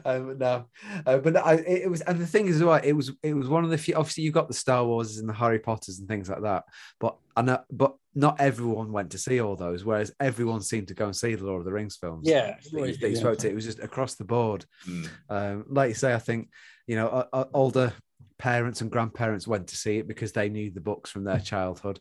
Um, 0.04 0.38
no, 0.38 0.66
uh, 1.06 1.18
but 1.18 1.36
I, 1.36 1.54
it 1.54 1.82
it 1.82 1.90
was, 1.90 2.00
and 2.02 2.18
the 2.18 2.26
thing 2.26 2.46
is, 2.46 2.62
right, 2.62 2.84
it 2.84 2.92
was, 2.92 3.12
it 3.22 3.34
was 3.34 3.48
one 3.48 3.64
of 3.64 3.70
the 3.70 3.78
few. 3.78 3.94
Obviously, 3.94 4.24
you 4.24 4.32
got 4.32 4.48
the 4.48 4.54
Star 4.54 4.84
Wars 4.84 5.18
and 5.18 5.28
the 5.28 5.32
Harry 5.32 5.58
Potters 5.58 5.98
and 5.98 6.08
things 6.08 6.28
like 6.28 6.42
that, 6.42 6.64
but 7.00 7.16
I 7.36 7.42
know, 7.42 7.60
but 7.70 7.94
not 8.14 8.40
everyone 8.40 8.92
went 8.92 9.10
to 9.10 9.18
see 9.18 9.40
all 9.40 9.56
those. 9.56 9.84
Whereas 9.84 10.12
everyone 10.20 10.62
seemed 10.62 10.88
to 10.88 10.94
go 10.94 11.06
and 11.06 11.16
see 11.16 11.34
the 11.34 11.44
Lord 11.44 11.60
of 11.60 11.64
the 11.64 11.72
Rings 11.72 11.96
films. 11.96 12.28
Yeah, 12.28 12.56
that 12.56 12.72
you, 12.72 12.82
right, 12.82 13.00
that 13.00 13.08
you 13.08 13.14
yeah. 13.14 13.20
spoke 13.20 13.38
to. 13.38 13.48
It 13.50 13.54
was 13.54 13.64
just 13.64 13.80
across 13.80 14.14
the 14.14 14.24
board. 14.24 14.64
Mm. 14.88 15.08
Um, 15.28 15.64
like 15.68 15.88
you 15.88 15.94
say, 15.94 16.14
I 16.14 16.18
think 16.18 16.48
you 16.86 16.96
know, 16.96 17.08
uh, 17.08 17.26
uh, 17.32 17.44
older 17.54 17.92
parents 18.38 18.80
and 18.80 18.90
grandparents 18.90 19.46
went 19.46 19.68
to 19.68 19.76
see 19.76 19.98
it 19.98 20.08
because 20.08 20.32
they 20.32 20.48
knew 20.48 20.70
the 20.70 20.80
books 20.80 21.10
from 21.10 21.24
their 21.24 21.40
childhood, 21.40 21.98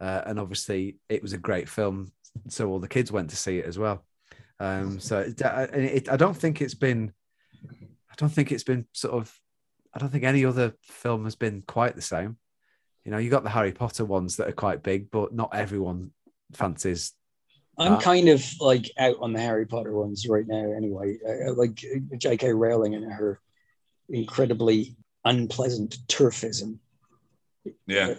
uh, 0.00 0.22
and 0.26 0.38
obviously 0.40 0.96
it 1.08 1.22
was 1.22 1.32
a 1.32 1.38
great 1.38 1.68
film, 1.68 2.12
so 2.48 2.68
all 2.68 2.80
the 2.80 2.88
kids 2.88 3.12
went 3.12 3.30
to 3.30 3.36
see 3.36 3.58
it 3.58 3.66
as 3.66 3.78
well. 3.78 4.04
Um, 4.60 5.00
so 5.00 5.20
it, 5.20 5.42
I- 5.44 5.64
it, 5.64 6.08
I 6.08 6.16
don't 6.16 6.36
think 6.36 6.60
it's 6.60 6.74
been, 6.74 7.12
I 7.70 8.14
don't 8.16 8.28
think 8.32 8.52
it's 8.52 8.64
been 8.64 8.86
sort 8.92 9.14
of, 9.14 9.32
I 9.92 9.98
don't 9.98 10.10
think 10.10 10.24
any 10.24 10.44
other 10.44 10.74
film 10.82 11.24
has 11.24 11.34
been 11.34 11.62
quite 11.66 11.94
the 11.96 12.02
same. 12.02 12.36
You 13.04 13.10
know, 13.10 13.18
you 13.18 13.28
got 13.30 13.42
the 13.44 13.50
Harry 13.50 13.72
Potter 13.72 14.04
ones 14.04 14.36
that 14.36 14.48
are 14.48 14.52
quite 14.52 14.82
big, 14.82 15.10
but 15.10 15.34
not 15.34 15.54
everyone 15.54 16.12
fancies. 16.52 17.12
I'm 17.76 17.94
Ah. 17.94 18.00
kind 18.00 18.28
of 18.28 18.44
like 18.60 18.90
out 18.98 19.16
on 19.20 19.32
the 19.32 19.40
Harry 19.40 19.66
Potter 19.66 19.92
ones 19.92 20.26
right 20.28 20.46
now. 20.46 20.72
Anyway, 20.72 21.18
I, 21.28 21.48
I 21.48 21.50
like 21.50 21.84
J.K. 22.18 22.52
Rowling 22.52 22.94
and 22.94 23.12
her 23.12 23.40
incredibly 24.08 24.96
unpleasant 25.24 25.98
turfism 26.08 26.78
Yeah. 27.86 28.14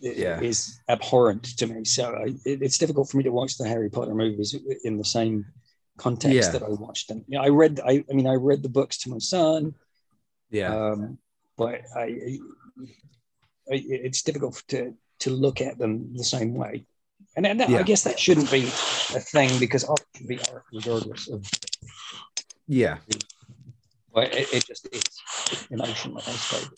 Yeah. 0.00 0.40
is 0.40 0.80
abhorrent 0.88 1.44
to 1.58 1.66
me. 1.66 1.84
So 1.84 2.12
I, 2.14 2.24
it, 2.44 2.60
it's 2.62 2.76
difficult 2.78 3.08
for 3.08 3.16
me 3.16 3.22
to 3.24 3.32
watch 3.32 3.56
the 3.56 3.66
Harry 3.66 3.88
Potter 3.88 4.14
movies 4.14 4.54
in 4.84 4.98
the 4.98 5.04
same 5.04 5.46
context 5.96 6.34
Yeah. 6.34 6.50
that 6.50 6.62
I 6.62 6.68
watched 6.70 7.08
them. 7.08 7.24
You 7.28 7.38
know, 7.38 7.44
I 7.44 7.48
read, 7.48 7.80
I, 7.84 8.04
I 8.10 8.12
mean, 8.14 8.26
I 8.26 8.34
read 8.34 8.62
the 8.62 8.68
books 8.68 8.98
to 8.98 9.10
my 9.10 9.18
son, 9.18 9.74
Yeah. 10.50 10.74
um, 10.74 11.18
but 11.56 11.82
I, 11.96 12.38
I, 13.70 13.82
it's 13.88 14.22
difficult 14.22 14.62
to 14.68 14.94
to 15.20 15.30
look 15.30 15.60
at 15.60 15.78
them 15.78 16.14
the 16.16 16.24
same 16.24 16.54
way. 16.54 16.84
And, 17.36 17.46
and 17.46 17.60
Yeah. 17.60 17.78
I 17.78 17.82
guess 17.82 18.02
that 18.04 18.18
shouldn't 18.18 18.50
be 18.50 18.64
a 18.64 19.20
thing 19.20 19.58
because 19.58 19.84
art 19.84 20.04
can 20.14 20.26
be 20.26 20.38
art 20.52 20.64
regardless 20.72 21.28
of. 21.28 21.48
yeah. 22.66 22.98
But 24.12 24.34
it, 24.34 24.52
it 24.52 24.66
just 24.66 24.86
is 24.92 25.04
emotionally, 25.70 26.22
I 26.26 26.30
suppose. 26.32 26.70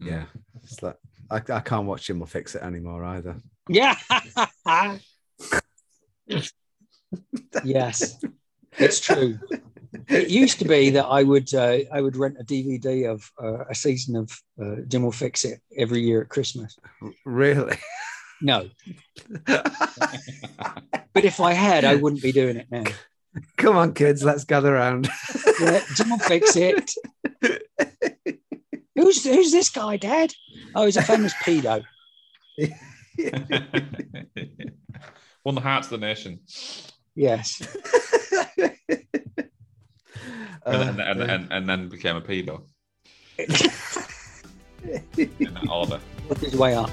Yeah. 0.00 0.26
It's 0.62 0.82
like 0.82 0.96
I, 1.30 1.36
I 1.36 1.60
can't 1.60 1.86
watch 1.86 2.06
Jim'll 2.06 2.26
Fix 2.26 2.54
It 2.56 2.62
anymore 2.62 3.04
either. 3.04 3.36
Yeah. 3.68 3.94
yes, 7.64 8.18
it's 8.78 9.00
true. 9.00 9.38
It 10.08 10.28
used 10.28 10.58
to 10.60 10.64
be 10.64 10.90
that 10.90 11.06
I 11.06 11.22
would 11.22 11.52
uh, 11.54 11.78
I 11.92 12.00
would 12.00 12.16
rent 12.16 12.36
a 12.38 12.44
DVD 12.44 13.10
of 13.10 13.30
uh, 13.42 13.64
a 13.68 13.74
season 13.74 14.16
of 14.16 14.30
uh, 14.62 14.82
Jim 14.86 15.02
will 15.02 15.12
fix 15.12 15.44
it 15.44 15.60
every 15.76 16.02
year 16.02 16.22
at 16.22 16.28
Christmas. 16.28 16.78
Really? 17.24 17.76
No, 18.42 18.70
but 19.44 21.24
if 21.24 21.40
I 21.40 21.52
had, 21.52 21.84
I 21.84 21.96
wouldn't 21.96 22.22
be 22.22 22.32
doing 22.32 22.56
it 22.56 22.68
now. 22.70 22.84
Come 23.58 23.76
on, 23.76 23.94
kids, 23.94 24.24
let's 24.24 24.44
gather 24.44 24.74
around. 24.74 25.08
Yeah, 25.60 25.82
Jim'll 25.94 26.18
Fix 26.18 26.56
It. 26.56 26.90
Who's 28.96 29.24
who's 29.24 29.52
this 29.52 29.70
guy, 29.70 29.96
Dad? 29.96 30.32
Oh, 30.74 30.84
he's 30.84 30.96
a 30.96 31.02
famous 31.02 31.34
pedo. 31.34 31.84
Won 35.44 35.54
the 35.54 35.60
hearts 35.60 35.86
of 35.86 36.00
the 36.00 36.06
nation. 36.06 36.40
Yes. 37.14 37.62
And, 40.66 41.00
and, 41.00 41.00
oh, 41.00 41.04
and, 41.04 41.30
and, 41.30 41.52
and 41.52 41.68
then 41.68 41.88
became 41.88 42.16
a 42.16 42.20
pedo 42.20 42.62
in 43.38 43.46
that 45.54 45.68
order. 45.70 45.98
Worked 46.28 46.42
his 46.42 46.54
way 46.54 46.74
up. 46.74 46.90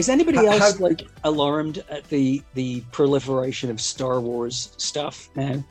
Is 0.00 0.08
anybody 0.08 0.38
How- 0.38 0.46
else 0.46 0.78
how- 0.78 0.86
like 0.88 1.02
alarmed 1.24 1.84
at 1.90 2.08
the 2.08 2.42
the 2.54 2.80
proliferation 2.90 3.70
of 3.70 3.78
Star 3.82 4.18
Wars 4.18 4.72
stuff 4.78 5.28
now? 5.36 5.62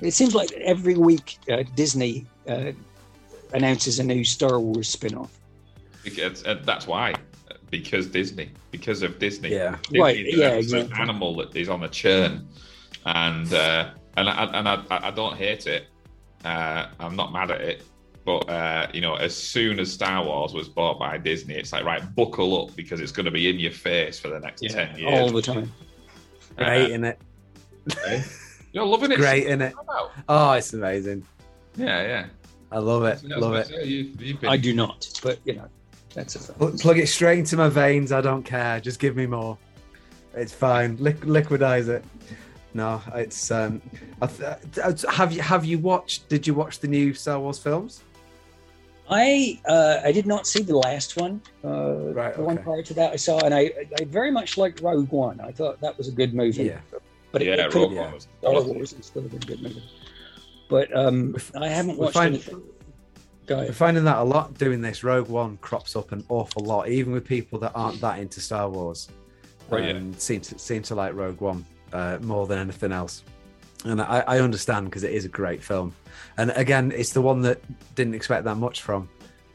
It 0.00 0.12
seems 0.14 0.32
like 0.32 0.52
every 0.52 0.94
week 0.94 1.38
uh, 1.50 1.64
Disney 1.74 2.24
uh, 2.48 2.70
announces 3.52 3.98
a 3.98 4.04
new 4.04 4.22
Star 4.22 4.60
Wars 4.60 4.88
spin-off. 4.88 5.32
Because, 6.04 6.44
uh, 6.44 6.60
that's 6.64 6.86
why. 6.86 7.14
Because 7.70 8.06
Disney. 8.06 8.50
Because 8.70 9.02
of 9.02 9.18
Disney. 9.18 9.50
yeah. 9.50 9.76
Disney 9.82 10.00
Right, 10.00 10.16
is 10.26 10.36
yeah, 10.38 10.50
an 10.52 10.58
exactly. 10.58 11.00
animal 11.00 11.34
that 11.36 11.56
is 11.56 11.68
on 11.68 11.80
the 11.80 11.88
churn, 11.88 12.46
and 13.06 13.52
uh, 13.52 13.90
and 14.16 14.28
I, 14.28 14.44
and 14.58 14.68
I, 14.68 14.84
I 14.88 15.10
don't 15.10 15.36
hate 15.36 15.66
it. 15.66 15.86
Uh, 16.44 16.86
I'm 17.00 17.16
not 17.16 17.32
mad 17.32 17.50
at 17.50 17.60
it, 17.60 17.82
but 18.24 18.48
uh, 18.48 18.88
you 18.94 19.00
know, 19.00 19.14
as 19.16 19.36
soon 19.36 19.78
as 19.80 19.92
Star 19.92 20.24
Wars 20.24 20.52
was 20.54 20.68
bought 20.68 20.98
by 20.98 21.18
Disney, 21.18 21.54
it's 21.54 21.72
like 21.72 21.84
right, 21.84 22.02
buckle 22.14 22.62
up 22.68 22.76
because 22.76 23.00
it's 23.00 23.12
going 23.12 23.24
to 23.26 23.30
be 23.32 23.48
in 23.48 23.58
your 23.58 23.72
face 23.72 24.18
for 24.18 24.28
the 24.28 24.38
next 24.40 24.60
ten 24.62 24.96
years. 24.98 25.20
all 25.20 25.30
the 25.30 25.42
time. 25.42 25.72
Great 26.56 26.90
in 26.90 27.04
it. 27.04 27.18
Uh, 28.06 28.18
you're 28.72 28.84
loving 28.86 29.10
it. 29.12 29.16
Great 29.16 29.46
in 29.46 29.60
it. 29.62 29.74
Oh, 30.28 30.52
it's 30.52 30.72
amazing. 30.72 31.26
Yeah, 31.76 32.02
yeah. 32.02 32.26
I 32.70 32.78
love 32.78 33.04
it. 33.04 33.20
That's 33.22 33.40
Love 33.40 33.52
I 33.54 33.60
it. 33.60 33.66
say, 33.66 33.84
You, 33.84 34.12
you've 34.18 34.40
been, 34.40 34.50
I 34.50 34.56
do 34.56 34.72
not, 34.74 35.08
but 35.22 35.38
you 35.44 35.54
know, 35.54 35.68
that's 36.14 36.36
a. 36.48 36.52
Pl- 36.52 36.78
Plug 36.78 36.98
it 36.98 37.08
straight 37.08 37.38
into 37.38 37.56
my 37.56 37.68
veins. 37.68 38.12
I 38.12 38.20
don't 38.20 38.42
care. 38.42 38.80
Just 38.80 38.98
give 38.98 39.16
me 39.16 39.26
more. 39.26 39.58
It's 40.34 40.52
fine. 40.54 40.96
Liq- 40.98 41.18
liquidize 41.20 41.88
it. 41.88 42.04
No, 42.74 43.02
it's 43.14 43.50
um. 43.50 43.82
I 44.22 44.26
th- 44.26 45.04
have 45.10 45.32
you 45.32 45.42
have 45.42 45.64
you 45.66 45.78
watched? 45.78 46.28
Did 46.30 46.46
you 46.46 46.54
watch 46.54 46.78
the 46.78 46.88
new 46.88 47.12
Star 47.12 47.38
Wars 47.40 47.58
films? 47.58 48.02
I 49.10 49.60
uh, 49.66 50.00
I 50.04 50.12
did 50.12 50.26
not 50.26 50.46
see 50.46 50.62
the 50.62 50.76
last 50.76 51.16
one. 51.16 51.40
Uh, 51.64 52.12
Right, 52.12 52.34
The 52.34 52.42
one 52.42 52.58
prior 52.58 52.82
to 52.82 52.94
that 52.94 53.12
I 53.12 53.16
saw, 53.16 53.38
and 53.40 53.54
I 53.54 53.70
I 54.00 54.04
very 54.04 54.30
much 54.30 54.56
liked 54.56 54.80
Rogue 54.80 55.10
One. 55.10 55.40
I 55.40 55.50
thought 55.52 55.80
that 55.80 55.96
was 55.98 56.08
a 56.08 56.12
good 56.12 56.34
movie. 56.34 56.64
Yeah. 56.64 56.78
but 57.32 57.42
it, 57.42 57.46
yeah, 57.48 57.54
it 57.66 57.70
could 57.72 57.80
Rogue 57.82 57.92
have. 57.94 58.04
One 58.04 58.14
was 58.14 58.28
Star 58.40 58.54
awesome. 58.54 58.74
Wars 58.74 58.92
and 58.92 59.04
still 59.04 59.22
been 59.22 59.42
a 59.42 59.46
good 59.46 59.62
movie. 59.62 59.82
But 60.68 60.96
um, 60.96 61.36
I 61.60 61.68
haven't 61.68 61.96
we 61.98 62.04
watched 62.04 62.14
find- 62.14 62.34
anything. 62.34 62.62
Go 63.46 63.58
We're 63.58 63.72
finding 63.72 64.04
that 64.04 64.18
a 64.18 64.22
lot 64.22 64.54
doing 64.56 64.80
this. 64.80 65.02
Rogue 65.02 65.28
One 65.28 65.56
crops 65.58 65.96
up 65.96 66.12
an 66.12 66.24
awful 66.28 66.62
lot, 66.64 66.88
even 66.88 67.12
with 67.12 67.24
people 67.24 67.58
that 67.58 67.72
aren't 67.74 68.00
that 68.00 68.20
into 68.20 68.40
Star 68.40 68.68
Wars. 68.70 69.08
Right, 69.68 69.84
yeah. 69.88 69.90
um, 69.96 70.12
seem 70.14 70.40
to 70.42 70.58
seem 70.58 70.82
to 70.84 70.94
like 70.94 71.14
Rogue 71.14 71.40
One 71.40 71.64
uh, 71.92 72.18
more 72.20 72.46
than 72.46 72.58
anything 72.58 72.92
else. 72.92 73.24
And 73.84 74.00
I, 74.00 74.22
I 74.26 74.38
understand 74.40 74.86
because 74.86 75.02
it 75.02 75.12
is 75.12 75.24
a 75.24 75.28
great 75.28 75.62
film. 75.62 75.94
And 76.36 76.52
again, 76.56 76.92
it's 76.94 77.10
the 77.12 77.20
one 77.22 77.42
that 77.42 77.60
didn't 77.94 78.14
expect 78.14 78.44
that 78.44 78.56
much 78.56 78.82
from, 78.82 79.08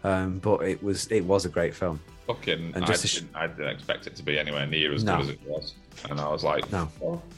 um, 0.03 0.39
but 0.39 0.61
it 0.61 0.83
was 0.83 1.07
it 1.11 1.23
was 1.23 1.45
a 1.45 1.49
great 1.49 1.73
film. 1.73 1.99
Fucking, 2.27 2.73
And 2.75 2.83
I, 2.83 2.87
just 2.87 3.05
a 3.05 3.07
sh- 3.07 3.15
didn't, 3.21 3.35
I 3.35 3.47
didn't 3.47 3.69
expect 3.69 4.05
it 4.05 4.15
to 4.17 4.23
be 4.23 4.37
anywhere 4.37 4.67
near 4.67 4.93
as 4.93 5.03
No. 5.03 5.15
good 5.17 5.21
as 5.23 5.29
it 5.29 5.39
was, 5.47 5.73
and 6.09 6.19
I 6.19 6.27
was 6.27 6.43
like, 6.43 6.69
No. 6.73 6.89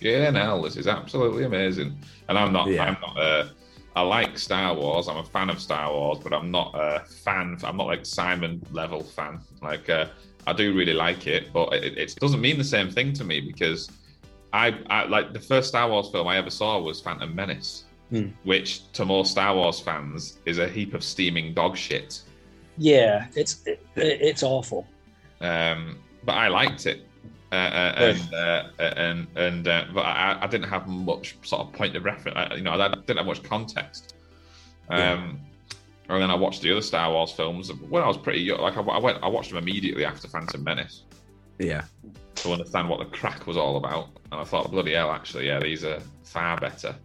"Yeah, 0.02 0.32
hell, 0.32 0.64
this 0.64 0.78
is 0.78 0.88
absolutely 0.88 1.44
amazing." 1.44 1.96
And 2.28 2.38
I'm 2.40 2.52
not, 2.52 2.68
Yeah. 2.70 2.86
I'm 2.86 2.98
not. 3.02 3.18
Uh, 3.18 3.48
I 3.96 4.02
like 4.02 4.38
Star 4.40 4.74
Wars. 4.74 5.08
I'm 5.08 5.18
a 5.18 5.24
fan 5.24 5.50
of 5.52 5.60
Star 5.60 5.92
Wars, 5.92 6.20
but 6.24 6.34
I'm 6.34 6.50
not 6.50 6.72
a 6.74 7.02
fan. 7.24 7.58
I'm 7.64 7.78
not 7.78 7.86
like 7.88 8.06
Simon 8.06 8.62
level 8.72 9.04
fan. 9.04 9.40
Like, 9.62 9.90
uh, 9.90 10.08
I 10.48 10.54
do 10.54 10.74
really 10.76 10.94
like 10.94 11.28
it, 11.28 11.52
but 11.54 11.72
it, 11.74 11.98
it 11.98 12.16
doesn't 12.20 12.42
mean 12.42 12.58
the 12.58 12.64
same 12.64 12.90
thing 12.90 13.14
to 13.14 13.24
me 13.24 13.42
because 13.42 13.90
I, 14.54 14.80
I 14.90 15.06
like 15.06 15.34
the 15.34 15.40
first 15.40 15.70
Star 15.70 15.90
Wars 15.90 16.10
film 16.10 16.28
I 16.28 16.38
ever 16.38 16.50
saw 16.50 16.80
was 16.80 17.00
Phantom 17.02 17.34
Menace, 17.34 17.86
Hmm. 18.10 18.30
which 18.44 18.92
to 18.94 19.06
most 19.06 19.32
Star 19.32 19.54
Wars 19.54 19.80
fans 19.80 20.40
is 20.46 20.58
a 20.58 20.68
heap 20.68 20.96
of 20.96 21.04
steaming 21.04 21.54
dog 21.54 21.78
shit. 21.78 22.22
Yeah, 22.78 23.28
it's 23.36 23.62
it, 23.68 23.86
it's 23.96 24.42
awful. 24.42 24.88
um, 25.42 26.00
but 26.24 26.34
I 26.34 26.48
liked 26.48 26.86
it, 26.88 27.06
uh, 27.52 27.56
uh, 27.56 27.94
and 27.98 28.34
uh, 28.34 28.64
and 28.80 29.28
and 29.36 29.68
uh, 29.68 29.86
but 29.94 30.02
I, 30.06 30.40
I 30.42 30.48
didn't 30.48 30.70
have 30.70 30.88
much 30.88 31.38
sort 31.44 31.62
of 31.68 31.74
point 31.74 31.96
of 31.96 32.04
reference. 32.04 32.36
I, 32.36 32.56
you 32.56 32.62
know, 32.64 32.72
I 32.74 32.88
didn't 32.90 33.18
have 33.18 33.26
much 33.28 33.44
context. 33.44 34.16
Um, 34.90 35.40
and 36.10 36.20
then 36.22 36.32
I 36.32 36.36
watched 36.36 36.64
the 36.64 36.72
other 36.72 36.82
Star 36.82 37.12
Wars 37.12 37.32
films 37.32 37.72
when 37.72 38.02
I 38.02 38.08
was 38.08 38.18
pretty 38.18 38.42
young. 38.42 38.60
Like 38.60 38.76
I, 38.76 38.82
I 38.82 38.98
went, 38.98 39.20
I 39.22 39.28
watched 39.28 39.50
them 39.50 39.60
immediately 39.60 40.04
after 40.04 40.28
Phantom 40.28 40.64
Menace 40.64 41.04
Yeah, 41.60 41.84
to 42.44 42.54
understand 42.54 42.90
what 42.90 43.00
the 43.00 43.06
crack 43.06 43.48
was 43.48 43.58
all 43.58 43.78
about. 43.78 44.10
And 44.32 44.40
I 44.40 44.44
thought, 44.44 44.72
bloody 44.72 44.94
hell, 44.94 45.12
actually, 45.12 45.48
yeah, 45.48 45.60
these 45.60 45.84
are 45.84 46.00
far 46.24 46.60
better. 46.60 46.96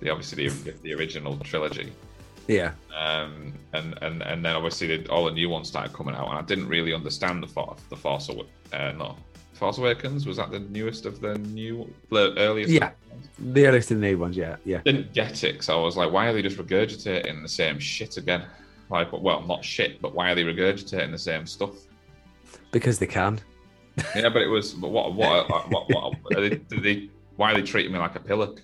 The 0.00 0.10
obviously 0.10 0.48
the, 0.48 0.74
the 0.82 0.94
original 0.94 1.36
trilogy. 1.38 1.92
yeah, 2.46 2.72
Um, 2.96 3.52
and, 3.72 3.98
and 4.00 4.22
and 4.22 4.44
then 4.44 4.54
obviously 4.56 4.96
the, 4.96 5.10
all 5.10 5.24
the 5.24 5.32
new 5.32 5.48
ones 5.48 5.68
started 5.68 5.92
coming 5.92 6.14
out, 6.14 6.28
and 6.28 6.38
I 6.38 6.42
didn't 6.42 6.68
really 6.68 6.94
understand 6.94 7.42
the 7.42 7.48
Force, 7.48 7.80
the 7.88 7.96
Force, 7.96 8.30
uh, 8.30 8.92
no, 8.92 9.16
Force 9.54 9.78
Awakens 9.78 10.24
was 10.26 10.36
that 10.36 10.50
the 10.50 10.60
newest 10.60 11.04
of 11.04 11.20
the 11.20 11.36
new, 11.38 11.92
the 12.10 12.32
earliest? 12.38 12.70
Yeah. 12.70 12.90
the 13.38 13.66
earliest 13.66 13.90
in 13.90 14.00
the 14.00 14.06
new 14.06 14.18
ones. 14.18 14.36
Yeah, 14.36 14.56
yeah, 14.64 14.80
Didn't 14.84 15.12
get 15.12 15.42
it, 15.42 15.62
so 15.64 15.80
I 15.80 15.84
was 15.84 15.96
like, 15.96 16.12
why 16.12 16.28
are 16.28 16.32
they 16.32 16.42
just 16.42 16.56
regurgitating 16.58 17.42
the 17.42 17.48
same 17.48 17.78
shit 17.80 18.16
again? 18.16 18.44
Like, 18.88 19.12
well, 19.12 19.42
not 19.42 19.64
shit, 19.64 20.00
but 20.00 20.14
why 20.14 20.30
are 20.30 20.34
they 20.34 20.44
regurgitating 20.44 21.10
the 21.10 21.18
same 21.18 21.46
stuff? 21.46 21.72
because 22.70 22.98
they 22.98 23.06
can. 23.06 23.40
Yeah, 24.14 24.28
but 24.28 24.42
it 24.42 24.48
was, 24.48 24.72
but 24.72 24.90
what, 24.90 25.14
what, 25.14 25.48
what, 25.48 25.90
what, 25.90 26.22
what 26.22 26.36
are 26.36 26.48
they, 26.48 26.56
do 26.56 26.80
they, 26.80 27.10
why 27.36 27.52
are 27.52 27.54
they 27.54 27.62
treating 27.62 27.92
me 27.92 27.98
like 27.98 28.14
a 28.16 28.20
pillock? 28.20 28.62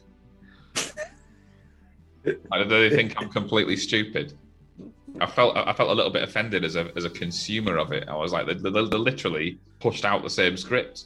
Like, 2.24 2.68
Do 2.68 2.88
they 2.88 2.90
think 2.90 3.14
I'm 3.20 3.30
completely 3.30 3.76
stupid? 3.76 4.32
I 5.20 5.26
felt 5.26 5.56
I 5.56 5.72
felt 5.72 5.90
a 5.90 5.94
little 5.94 6.10
bit 6.10 6.22
offended 6.24 6.64
as 6.64 6.74
a 6.74 6.90
as 6.96 7.04
a 7.04 7.10
consumer 7.10 7.76
of 7.76 7.92
it. 7.92 8.08
I 8.08 8.16
was 8.16 8.32
like, 8.32 8.46
they, 8.46 8.54
they, 8.54 8.70
they 8.70 8.80
literally 8.80 9.58
pushed 9.78 10.04
out 10.04 10.22
the 10.22 10.30
same 10.30 10.56
script. 10.56 11.04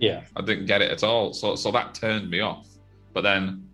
Yeah, 0.00 0.22
I 0.36 0.42
didn't 0.42 0.66
get 0.66 0.82
it 0.82 0.90
at 0.90 1.02
all. 1.02 1.32
So 1.32 1.56
so 1.56 1.70
that 1.72 1.94
turned 1.94 2.28
me 2.28 2.40
off. 2.40 2.66
But 3.14 3.22
then 3.22 3.68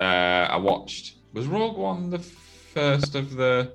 uh, 0.00 0.04
I 0.04 0.56
watched. 0.56 1.16
Was 1.32 1.46
Rogue 1.46 1.76
One 1.76 2.10
the 2.10 2.20
first 2.20 3.14
of 3.16 3.34
the 3.34 3.72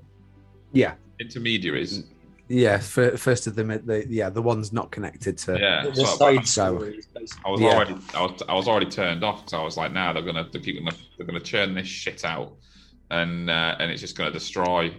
Yeah, 0.72 0.94
intermediaries? 1.20 2.06
Yeah, 2.50 2.78
fir- 2.80 3.16
first 3.18 3.48
of 3.48 3.56
them, 3.56 3.70
the 3.70 4.06
yeah, 4.10 4.30
the 4.30 4.42
ones 4.42 4.74
not 4.74 4.92
connected 4.92 5.38
to. 5.40 5.58
Yeah, 5.58 5.84
The, 5.84 5.90
the 5.92 5.96
so- 6.06 6.18
side 6.18 6.48
so- 6.48 6.76
stories. 6.78 7.08
I 7.46 7.50
was 7.50 7.62
Yeah. 7.62 7.70
already, 7.70 7.96
I 8.14 8.22
was, 8.24 8.44
I 8.50 8.54
was 8.54 8.68
already 8.68 8.88
turned 8.88 9.24
off 9.24 9.40
because 9.46 9.54
I 9.54 9.64
was 9.64 9.78
like, 9.78 9.94
now 9.94 10.12
they're 10.14 10.22
gonna, 10.24 10.48
they 10.52 10.60
keep 10.60 10.78
gonna, 10.84 10.96
they're 11.18 11.26
gonna 11.26 11.40
churn 11.40 11.74
this 11.74 11.88
shit 11.88 12.26
out, 12.26 12.54
and 13.12 13.50
uh, 13.50 13.76
and 13.80 13.92
it's 13.92 14.02
just 14.02 14.18
gonna 14.18 14.32
destroy 14.32 14.94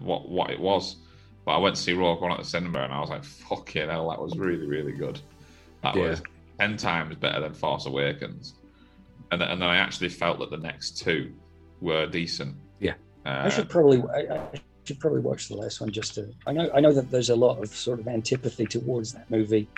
what 0.00 0.28
what 0.30 0.50
it 0.50 0.58
was. 0.58 0.96
But 1.44 1.52
I 1.52 1.58
went 1.58 1.76
to 1.76 1.82
see 1.82 1.92
Rogue 1.92 2.20
One 2.22 2.32
at 2.32 2.38
the 2.38 2.44
cinema, 2.44 2.80
and 2.80 2.92
I 2.92 3.00
was 3.00 3.10
like, 3.10 3.24
fucking 3.24 3.88
hell, 3.88 4.08
that 4.10 4.20
was 4.20 4.36
really, 4.38 4.66
really 4.66 4.92
good. 4.92 5.20
That 5.82 5.96
Yeah. 5.96 6.10
was 6.10 6.22
ten 6.58 6.76
times 6.78 7.16
better 7.16 7.40
than 7.40 7.52
Force 7.54 7.86
Awakens, 7.86 8.54
and 9.30 9.40
then, 9.40 9.48
and 9.50 9.60
then 9.60 9.68
I 9.68 9.76
actually 9.76 10.08
felt 10.08 10.38
that 10.38 10.50
the 10.50 10.56
next 10.58 10.96
two 10.98 11.32
were 11.82 12.06
decent. 12.06 12.56
Yeah. 12.78 12.94
uh, 13.26 13.42
I 13.44 13.48
should 13.50 13.68
probably 13.68 14.02
I, 14.14 14.34
I 14.34 14.48
should 14.84 15.00
probably 15.00 15.20
watch 15.20 15.48
the 15.48 15.56
last 15.56 15.80
one 15.80 15.90
just 15.90 16.14
to. 16.14 16.28
I 16.46 16.52
know 16.52 16.70
I 16.74 16.80
know 16.80 16.92
that 16.92 17.10
there's 17.10 17.30
a 17.30 17.36
lot 17.36 17.58
of 17.62 17.68
sort 17.68 18.00
of 18.00 18.08
antipathy 18.08 18.66
towards 18.66 19.12
that 19.12 19.30
movie 19.30 19.68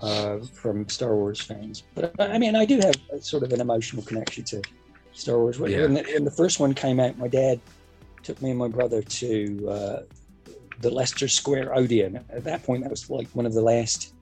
uh, 0.00 0.38
from 0.38 0.88
Star 0.88 1.14
Wars 1.14 1.40
fans, 1.40 1.84
but 1.94 2.14
I 2.18 2.38
mean 2.38 2.56
I 2.56 2.64
do 2.64 2.78
have 2.78 2.96
a, 3.12 3.20
sort 3.20 3.42
of 3.42 3.52
an 3.52 3.60
emotional 3.60 4.02
connection 4.02 4.44
to 4.44 4.62
Star 5.12 5.38
Wars. 5.38 5.58
When, 5.58 5.70
Yeah. 5.70 5.86
the, 5.86 6.02
when 6.14 6.24
the 6.24 6.30
first 6.30 6.60
one 6.60 6.74
came 6.74 7.00
out, 7.00 7.18
my 7.18 7.28
dad 7.28 7.60
took 8.22 8.40
me 8.42 8.50
and 8.50 8.58
my 8.58 8.68
brother 8.68 9.02
to 9.02 9.68
uh, 9.68 10.02
the 10.80 10.90
Leicester 10.90 11.28
Square 11.28 11.74
Odeon. 11.74 12.24
At 12.30 12.44
that 12.44 12.62
point, 12.62 12.82
that 12.82 12.90
was 12.90 13.08
like 13.10 13.28
one 13.28 13.46
of 13.46 13.54
the 13.54 13.62
last, 13.62 14.12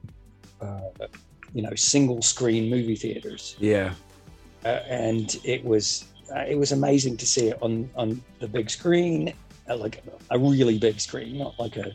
uh, 0.61 0.81
you 1.53 1.61
know, 1.61 1.73
single 1.75 2.21
screen 2.21 2.69
movie 2.69 2.95
theaters 2.95 3.55
Yeah, 3.59 3.93
uh, 4.65 4.79
and 4.87 5.39
it 5.43 5.63
was 5.63 6.05
uh, 6.35 6.39
it 6.47 6.57
was 6.57 6.71
amazing 6.73 7.17
to 7.17 7.25
see 7.25 7.47
it 7.49 7.57
on 7.61 7.89
on 7.95 8.21
the 8.39 8.47
big 8.47 8.69
screen, 8.69 9.33
like 9.75 10.03
a 10.31 10.39
really 10.39 10.77
big 10.77 10.99
screen, 10.99 11.37
not 11.37 11.57
like 11.59 11.75
a 11.77 11.91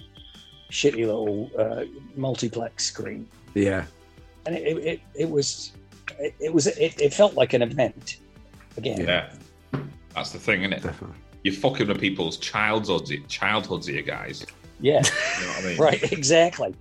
shitty 0.71 1.07
little 1.07 1.51
uh, 1.59 1.85
multiplex 2.17 2.85
screen. 2.85 3.27
yeah, 3.55 3.85
And 4.47 4.55
it 4.57 4.77
it, 4.79 5.01
it 5.15 5.31
was 5.31 5.73
it, 6.19 6.35
it 6.41 6.53
was 6.53 6.67
it, 6.67 7.01
it 7.01 7.13
felt 7.15 7.35
like 7.35 7.53
an 7.53 7.63
event 7.63 8.19
again. 8.77 9.01
yeah, 9.01 9.31
that's 10.15 10.31
the 10.31 10.39
thing, 10.39 10.61
isn't 10.63 10.73
it? 10.75 10.83
definitely. 10.83 11.17
You're 11.45 11.55
fucking 11.55 11.89
with 11.89 11.99
people's 12.01 12.37
childhoods, 12.37 13.11
childhoods 13.29 13.87
here, 13.89 14.03
guys. 14.03 14.47
Yeah, 14.81 15.03
You 15.41 15.47
know 15.47 15.53
what 15.53 15.65
I 15.65 15.69
mean? 15.69 15.79
right, 15.79 16.13
exactly. 16.13 16.75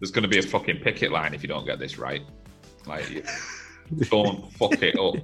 there's 0.00 0.10
going 0.10 0.22
to 0.22 0.28
be 0.28 0.38
a 0.38 0.42
fucking 0.42 0.78
picket 0.80 1.12
line 1.12 1.34
if 1.34 1.42
you 1.42 1.48
don't 1.48 1.64
get 1.64 1.78
this 1.78 1.98
right. 1.98 2.22
Like, 2.86 3.08
you- 3.10 3.22
don't 4.10 4.52
fuck 4.54 4.82
it 4.82 4.98
up. 4.98 5.14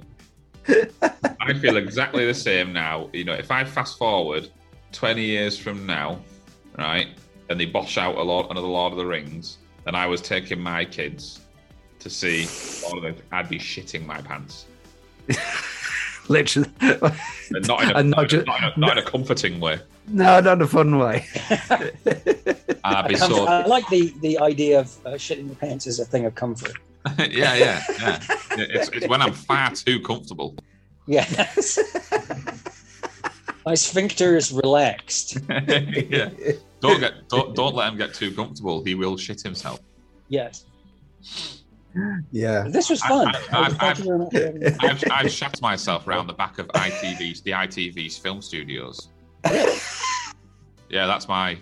I 1.41 1.53
feel 1.53 1.77
exactly 1.77 2.25
the 2.25 2.33
same 2.33 2.73
now. 2.73 3.09
You 3.13 3.23
know, 3.25 3.33
if 3.33 3.51
I 3.51 3.63
fast 3.65 3.97
forward 3.97 4.49
20 4.95 5.21
years 5.23 5.57
from 5.57 5.85
now, 5.85 6.19
right, 6.77 7.07
and 7.49 7.59
they 7.59 7.65
bosh 7.65 7.97
out 7.97 8.15
a 8.17 8.23
lot 8.23 8.49
another 8.49 8.67
Lord 8.67 8.93
of 8.93 8.97
the 8.97 9.05
Rings, 9.05 9.57
and 9.85 9.95
I 9.95 10.05
was 10.07 10.21
taking 10.21 10.59
my 10.59 10.85
kids 10.85 11.41
to 11.99 12.09
see 12.09 12.47
Lord 12.83 13.05
of 13.05 13.17
the 13.17 13.23
I'd 13.35 13.49
be 13.49 13.59
shitting 13.59 14.05
my 14.05 14.21
pants. 14.21 14.65
Literally, 16.27 16.69
And 16.81 17.67
not 17.67 17.83
in 17.83 17.91
a, 17.91 17.93
And 17.99 18.09
not 18.09 18.31
not, 18.31 18.33
in 18.33 18.39
a, 18.49 18.73
not 18.77 18.97
in 18.97 19.03
a 19.03 19.07
comforting 19.11 19.59
way. 19.59 19.79
no, 20.07 20.39
not 20.39 20.53
in 20.57 20.61
a 20.63 20.67
fun 20.67 20.97
way. 20.97 21.25
I'd 22.83 23.07
be 23.07 23.15
so. 23.15 23.45
I 23.45 23.65
like 23.65 23.87
the 23.89 24.13
the 24.21 24.39
idea 24.39 24.79
of 24.79 24.87
uh, 25.05 25.09
shitting 25.11 25.47
your 25.47 25.55
pants 25.55 25.85
as 25.87 25.99
a 25.99 26.05
thing 26.05 26.25
of 26.25 26.33
comfort. 26.33 26.73
yeah, 27.19 27.53
yeah, 27.55 27.83
yeah. 27.99 28.19
It's, 28.51 28.89
it's 28.89 29.07
when 29.07 29.21
I'm 29.21 29.33
far 29.33 29.69
too 29.71 29.99
comfortable. 29.99 30.55
Yes. 31.05 31.77
My 33.65 33.73
sphincter 33.75 34.35
is 34.37 34.51
relaxed. 34.51 35.37
yeah. 35.49 36.29
Don't 36.81 36.99
get 36.99 37.27
don't 37.29 37.55
don't 37.55 37.75
let 37.75 37.91
him 37.91 37.97
get 37.97 38.13
too 38.13 38.31
comfortable. 38.31 38.83
He 38.83 38.93
will 38.95 39.17
shit 39.17 39.41
himself. 39.41 39.79
Yes. 40.29 40.65
yeah, 42.31 42.67
This 42.69 42.89
was 42.89 43.01
fun. 43.01 43.27
I- 43.27 43.39
I- 43.51 43.69
Thank 43.69 43.83
I've- 43.83 43.99
you 44.03 44.05
very 44.05 44.19
much 44.19 44.31
for 44.31 44.39
having 44.39 44.59
me. 44.59 44.67
I've, 44.81 45.03
I've 45.11 45.31
shat 45.31 45.61
myself 45.61 46.07
around 46.07 46.27
the 46.27 46.33
back 46.33 46.59
of 46.59 46.67
ITV's 46.67 47.41
the 47.41 47.51
ITV's 47.51 48.17
film 48.17 48.41
studios. 48.41 49.09
Really? 49.49 49.77
Yeah, 50.89 51.07
that's 51.07 51.27
my 51.27 51.57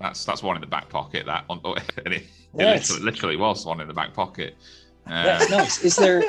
that's 0.00 0.24
that's 0.24 0.42
one 0.42 0.56
in 0.56 0.60
the 0.60 0.66
back 0.66 0.88
pocket. 0.90 1.24
That 1.26 1.44
on, 1.48 1.60
and 2.04 2.14
it, 2.14 2.22
it 2.22 2.26
Yes. 2.56 2.90
literally, 2.90 3.04
literally 3.10 3.36
was 3.36 3.64
one 3.64 3.80
in 3.80 3.88
the 3.88 3.94
back 3.94 4.12
pocket. 4.12 4.56
Uh, 5.06 5.22
That's 5.24 5.50
nice. 5.50 5.82
Is 5.84 5.96
there? 5.96 6.22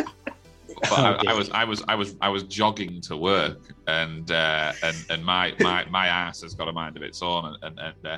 But 0.82 0.92
Oh, 0.92 0.96
I, 1.04 1.24
I 1.28 1.34
was 1.34 1.50
I 1.52 1.64
was 1.64 1.84
I 1.88 1.96
was 1.96 2.16
I 2.22 2.30
was 2.30 2.44
jogging 2.44 3.02
to 3.04 3.18
work, 3.18 3.58
and 3.88 4.30
uh, 4.32 4.74
and 4.84 5.06
and 5.10 5.24
my 5.24 5.54
my 5.60 5.86
my 5.90 6.08
ass 6.08 6.42
has 6.42 6.54
got 6.56 6.68
a 6.68 6.74
mind 6.74 6.98
of 6.98 7.04
its 7.04 7.22
own, 7.22 7.46
and 7.46 7.58
and 7.62 7.80
and, 7.80 8.06
uh, 8.06 8.18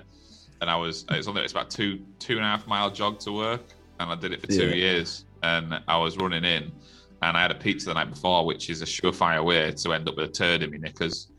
and 0.61 0.69
I 0.69 0.75
was 0.75 1.05
it's 1.11 1.27
only 1.27 1.41
it's 1.43 1.51
about 1.53 1.69
two 1.69 2.05
two 2.19 2.37
and 2.37 2.45
a 2.45 2.47
half 2.47 2.67
mile 2.67 2.89
jog 2.91 3.19
to 3.21 3.31
work, 3.31 3.73
and 3.99 4.11
I 4.11 4.15
did 4.15 4.33
it 4.33 4.41
for 4.41 4.47
two 4.47 4.69
Yeah. 4.69 4.75
years, 4.75 5.25
and 5.43 5.79
I 5.87 5.97
was 5.97 6.17
running 6.17 6.43
in, 6.43 6.71
and 7.21 7.37
I 7.37 7.41
had 7.41 7.51
a 7.51 7.55
pizza 7.55 7.89
the 7.89 7.93
night 7.95 8.09
before, 8.09 8.45
which 8.45 8.69
is 8.69 8.81
a 8.81 8.85
surefire 8.85 9.43
way 9.43 9.71
to 9.71 9.93
end 9.93 10.07
up 10.09 10.15
with 10.17 10.29
a 10.29 10.31
turd 10.31 10.63
in 10.63 10.71
my 10.71 10.77
knickers. 10.77 11.29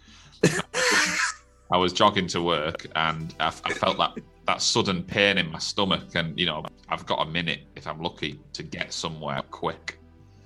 I 1.71 1.77
was 1.77 1.93
jogging 1.93 2.29
to 2.29 2.41
work, 2.43 2.87
and 2.95 3.35
I, 3.41 3.49
I 3.49 3.73
felt 3.73 3.99
that 3.99 4.13
that 4.47 4.63
sudden 4.63 5.03
pain 5.03 5.37
in 5.37 5.51
my 5.51 5.59
stomach, 5.59 6.15
and 6.15 6.39
you 6.39 6.47
know 6.47 6.65
I've 6.89 7.05
got 7.05 7.27
a 7.27 7.31
minute 7.31 7.61
if 7.77 7.87
I'm 7.87 8.01
lucky 8.01 8.41
to 8.55 8.63
get 8.63 8.93
somewhere 8.95 9.43
quick 9.51 9.98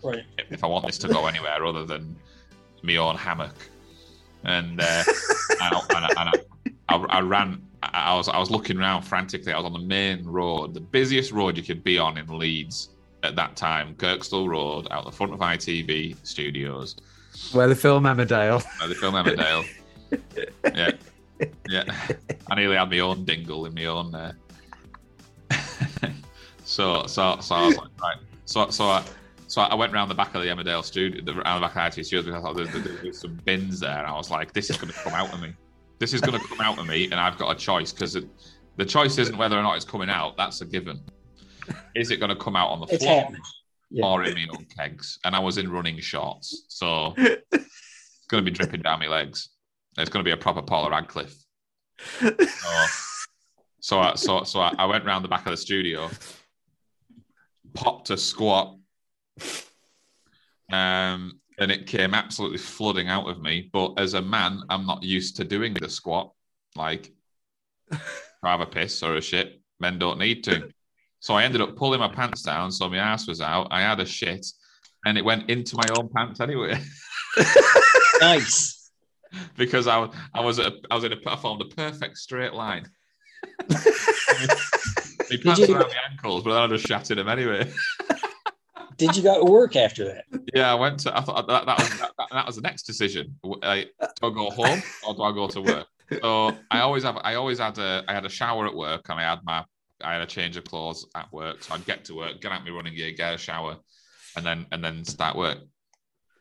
Right. 0.03 0.25
if 0.51 0.65
I 0.65 0.67
want 0.67 0.87
this 0.87 0.99
to 0.99 1.09
go 1.09 1.27
anywhere 1.27 1.65
other 1.65 1.85
than 1.85 2.17
my 2.83 2.97
own 2.97 3.17
hammock. 3.17 3.55
And 4.45 4.81
uh, 4.81 5.05
and, 5.61 5.61
I, 5.61 5.81
and, 5.97 6.05
I, 6.05 6.09
and 6.09 6.29
I, 6.89 6.95
I, 6.95 7.19
I 7.19 7.21
ran. 7.21 7.63
I, 7.83 7.89
I 7.93 8.17
was 8.17 8.29
I 8.29 8.39
was 8.39 8.51
looking 8.51 8.79
around 8.79 9.03
frantically. 9.03 9.53
I 9.53 9.57
was 9.57 9.67
on 9.67 9.73
the 9.73 9.79
main 9.79 10.25
road, 10.25 10.75
the 10.75 10.81
busiest 10.81 11.33
road 11.33 11.57
you 11.57 11.63
could 11.63 11.85
be 11.85 11.99
on 11.99 12.19
in 12.19 12.27
Leeds 12.39 12.91
at 13.23 13.37
that 13.37 13.57
time, 13.57 13.95
Kirkstall 13.95 14.49
Road, 14.49 14.89
out 14.91 15.05
the 15.05 15.13
front 15.13 15.33
of 15.33 15.39
ITV 15.39 16.17
studios, 16.25 16.97
where 17.53 17.69
the 17.69 17.77
film 17.77 18.05
Emmerdale. 18.05 18.65
uh, 18.81 18.87
the 18.89 18.95
film 18.95 19.15
Emmerdale. 19.15 19.65
yeah, 20.75 20.91
yeah. 21.69 21.85
I 22.51 22.55
nearly 22.57 22.77
had 22.77 22.91
my 22.91 22.99
own 22.99 23.25
dingle 23.25 23.67
in 23.67 23.75
my 23.75 23.85
own. 23.85 24.15
Uh... 24.15 24.33
so 26.65 27.07
so 27.07 27.39
so 27.41 27.55
I 27.55 27.67
was 27.67 27.77
like, 27.77 27.89
right. 28.03 28.17
So 28.45 28.71
so 28.71 28.85
I. 28.87 29.05
So 29.53 29.61
I 29.61 29.75
went 29.75 29.93
round 29.93 30.11
the 30.11 30.15
back 30.15 30.35
of 30.35 30.41
the 30.41 30.49
Emmerdale 30.49 30.83
studio, 30.83 31.23
the, 31.23 31.39
around 31.39 31.61
the 31.61 31.67
back 31.67 31.77
of 31.77 31.95
the 31.95 32.01
ITV 32.01 32.07
studios 32.07 32.25
because 32.25 32.41
I 32.41 32.43
thought 32.43 32.57
there, 32.57 32.65
there, 32.65 33.03
there's 33.03 33.21
some 33.21 33.39
bins 33.45 33.81
there, 33.81 33.99
and 33.99 34.07
I 34.07 34.17
was 34.17 34.31
like, 34.31 34.55
"This 34.55 34.71
is 34.71 34.79
going 34.79 34.91
to 34.91 34.99
come 34.99 35.13
out 35.13 35.31
of 35.31 35.43
me. 35.43 35.53
This 35.99 36.15
is 36.15 36.23
going 36.23 36.41
to 36.41 36.49
come 36.49 36.63
out 36.63 36.79
of 36.79 36.87
me, 36.87 37.05
and 37.05 37.17
I've 37.17 37.37
got 37.37 37.55
a 37.55 37.55
choice 37.55 37.93
because 37.93 38.17
the 38.77 38.87
choice 38.87 39.19
isn't 39.19 39.37
whether 39.37 39.59
or 39.59 39.63
not 39.63 39.77
it's 39.77 39.85
coming 39.85 40.09
out. 40.09 40.39
That's 40.39 40.63
a 40.63 40.65
given. 40.65 41.03
Is 41.95 42.11
it 42.11 42.17
going 42.17 42.31
to 42.31 42.37
come 42.37 42.57
out 42.57 42.71
on 42.71 42.81
the 42.81 42.87
It's 42.95 43.05
floor. 43.05 43.29
Yeah. 43.91 44.07
or 44.07 44.25
in 44.25 44.33
my 44.33 44.47
own 44.57 44.65
kegs? 44.75 45.19
And 45.23 45.37
I 45.37 45.39
was 45.39 45.59
in 45.59 45.71
running 45.71 46.01
shorts, 46.01 46.65
so 46.69 47.13
it's 47.19 48.27
going 48.31 48.43
to 48.43 48.51
be 48.51 48.57
dripping 48.57 48.81
down 48.81 49.01
my 49.01 49.09
legs. 49.09 49.51
It's 49.99 50.09
going 50.09 50.25
to 50.25 50.27
be 50.27 50.33
a 50.33 50.37
proper 50.39 50.63
Paula 50.63 50.89
Radcliffe. 50.89 51.37
So, 52.01 52.87
so, 53.81 53.99
I, 54.01 54.15
so, 54.15 54.45
so 54.45 54.61
I, 54.61 54.75
I 54.79 54.87
went 54.87 55.05
round 55.05 55.23
the 55.23 55.29
back 55.29 55.45
of 55.45 55.51
the 55.51 55.59
studio, 55.59 56.09
popped 57.75 58.09
a 58.09 58.17
squat, 58.17 58.79
um, 60.73 61.41
and 61.59 61.71
it 61.71 61.87
came 61.87 62.15
absolutely 62.15 62.59
flooding 62.59 63.09
out 63.09 63.29
of 63.29 63.41
me. 63.41 63.69
But 63.73 63.95
as 63.99 64.15
a 64.15 64.23
man, 64.23 64.63
I'm 64.71 64.87
not 64.87 65.03
used 65.03 65.37
to 65.37 65.45
doing 65.45 65.75
the 65.75 65.89
squat. 65.89 66.33
Like, 66.77 67.13
I 67.93 67.99
have 68.51 68.61
a 68.61 68.67
piss 68.67 69.03
or 69.03 69.17
a 69.17 69.21
shit, 69.21 69.61
men 69.81 69.99
don't 69.99 70.19
need 70.19 70.45
to. 70.45 70.71
So 71.21 71.35
I 71.35 71.45
ended 71.45 71.61
up 71.61 71.77
pulling 71.77 72.01
my 72.01 72.09
pants 72.09 72.43
down, 72.43 72.73
so 72.73 72.89
my 72.89 72.97
ass 72.97 73.29
was 73.29 73.41
out. 73.41 73.69
I 73.71 73.81
had 73.83 74.01
a 74.01 74.07
shit, 74.07 74.45
and 75.05 75.17
it 75.17 75.25
went 75.25 75.49
into 75.51 75.77
my 75.77 75.89
own 75.91 76.09
pants 76.09 76.41
anyway. 76.41 76.81
Nice. 78.21 78.91
because 79.57 79.89
I 79.89 79.97
was 79.99 80.15
I 80.35 80.41
was 80.43 80.59
at 80.61 80.67
a, 80.67 80.81
I 80.91 80.95
was 80.95 81.03
in 81.05 81.13
a 81.13 81.17
I 81.27 81.35
formed 81.37 81.63
a 81.63 81.65
perfect 81.75 82.19
straight 82.19 82.53
line. 82.53 82.85
my 83.69 83.77
pants 85.43 85.59
you- 85.59 85.75
around 85.75 85.89
my 85.89 85.97
ankles, 86.11 86.45
but 86.45 86.53
then 86.53 86.63
I 86.63 86.67
just 86.69 86.87
shattered 86.87 87.19
them 87.19 87.29
anyway. 87.29 87.73
Did 89.07 89.17
you 89.17 89.23
go 89.23 89.45
to 89.45 89.51
work 89.51 89.75
after 89.75 90.05
that? 90.05 90.25
yeah, 90.55 90.71
I 90.71 90.75
went 90.75 91.01
to. 91.01 91.17
I 91.17 91.21
thought 91.23 91.47
that, 91.49 91.67
that 91.67 91.79
was 91.79 91.99
that, 91.99 92.29
that 92.31 92.47
was 92.47 92.57
the 92.57 92.63
next 92.63 92.85
decision. 92.85 93.37
I, 93.63 93.87
uh, 94.01 94.07
do 94.21 94.29
I 94.29 94.31
go 94.31 94.51
home 94.51 94.83
or 95.07 95.15
do 95.15 95.23
I 95.23 95.33
go 95.33 95.49
to 95.49 95.61
work? 95.61 95.87
So 96.21 96.57
I 96.71 96.81
always 96.81 97.03
have 97.05 97.19
I 97.25 97.35
always 97.35 97.59
had 97.59 97.79
a 97.79 98.05
I 98.07 98.13
had 98.13 98.27
a 98.27 98.29
shower 98.29 98.67
at 98.67 98.75
work 98.75 99.09
and 99.09 99.19
I 99.19 99.23
had 99.23 99.41
my 99.45 99.65
I 100.03 100.13
had 100.13 100.23
a 100.23 100.27
change 100.27 100.57
of 100.57 100.65
clothes 100.65 101.07
at 101.15 101.33
work. 101.33 101.63
So 101.63 101.75
I'd 101.75 101.85
get 101.87 102.05
to 102.07 102.15
work, 102.15 102.41
get 102.41 102.53
out 102.53 102.65
my 102.65 102.71
running 102.71 102.95
gear, 102.95 103.13
get 103.13 103.35
a 103.35 103.39
shower, 103.39 103.77
and 104.37 104.45
then 104.45 104.67
and 104.73 104.85
then 104.85 105.05
start 105.05 105.37
work. 105.37 105.59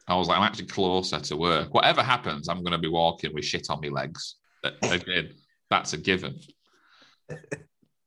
I 0.08 0.16
was 0.16 0.28
like, 0.28 0.38
I'm 0.38 0.44
actually 0.44 0.68
closer 0.68 1.20
to 1.20 1.38
work. 1.38 1.74
Whatever 1.74 2.04
happens, 2.04 2.50
I'm 2.50 2.64
going 2.64 2.74
to 2.74 2.78
be 2.78 2.90
walking 2.90 3.34
with 3.34 3.46
shit 3.46 3.70
on 3.70 3.80
my 3.82 3.90
legs. 3.90 4.36
Again, 4.84 5.34
that's 5.70 5.94
a 5.94 5.98
given. 5.98 6.40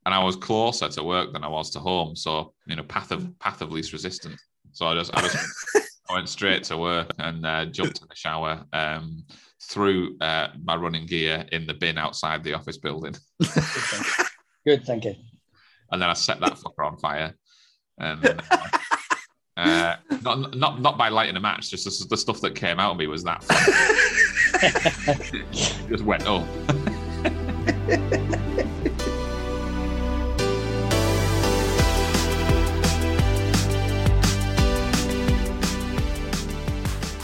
And 0.07 0.14
I 0.14 0.23
was 0.23 0.37
closer 0.37 0.88
to 0.88 1.03
work 1.03 1.33
than 1.33 1.45
I 1.45 1.49
was 1.49 1.71
to 1.71 1.81
home, 1.81 2.14
so 2.14 2.53
you 2.67 2.77
know, 2.77 2.83
path 2.83 3.11
of 3.11 3.38
path 3.38 3.62
of 3.62 3.73
least 3.73 3.93
resistance. 3.93 4.40
So 4.73 4.87
I 4.87 4.95
just 4.95 5.17
I 5.17 5.23
just 5.23 5.37
I 6.11 6.14
went 6.14 6.29
straight 6.29 6.64
to 6.64 6.77
work 6.77 7.11
and 7.19 7.47
uh, 7.47 7.64
jumped 7.67 8.03
in 8.03 8.09
the 8.09 8.14
shower, 8.14 8.64
um, 8.73 9.25
threw 9.62 10.17
uh, 10.21 10.49
my 10.62 10.77
running 10.77 11.07
gear 11.07 11.47
in 11.53 11.67
the 11.67 11.75
bin 11.75 11.97
outside 11.97 12.45
the 12.45 12.55
office 12.55 12.77
building. 12.77 13.14
Good 14.67 14.85
thinking. 14.85 15.17
and 15.93 16.01
then 16.03 16.09
I 16.11 16.14
set 16.14 16.40
that 16.40 16.55
fucker 16.55 16.87
on 16.87 16.97
fire. 16.99 17.35
And 17.99 18.27
uh, 18.27 18.37
uh, 19.57 19.97
not 20.23 20.57
not 20.57 20.81
not 20.81 20.99
by 20.99 21.09
lighting 21.09 21.37
a 21.37 21.40
match, 21.40 21.71
just 21.71 21.85
the, 21.85 22.07
the 22.09 22.17
stuff 22.17 22.40
that 22.40 22.55
came 22.55 22.81
out 22.81 22.93
of 22.93 22.97
me 22.97 23.07
was 23.07 23.23
that. 23.25 23.43
just 25.88 26.05
went 26.05 26.27
up. 26.27 26.45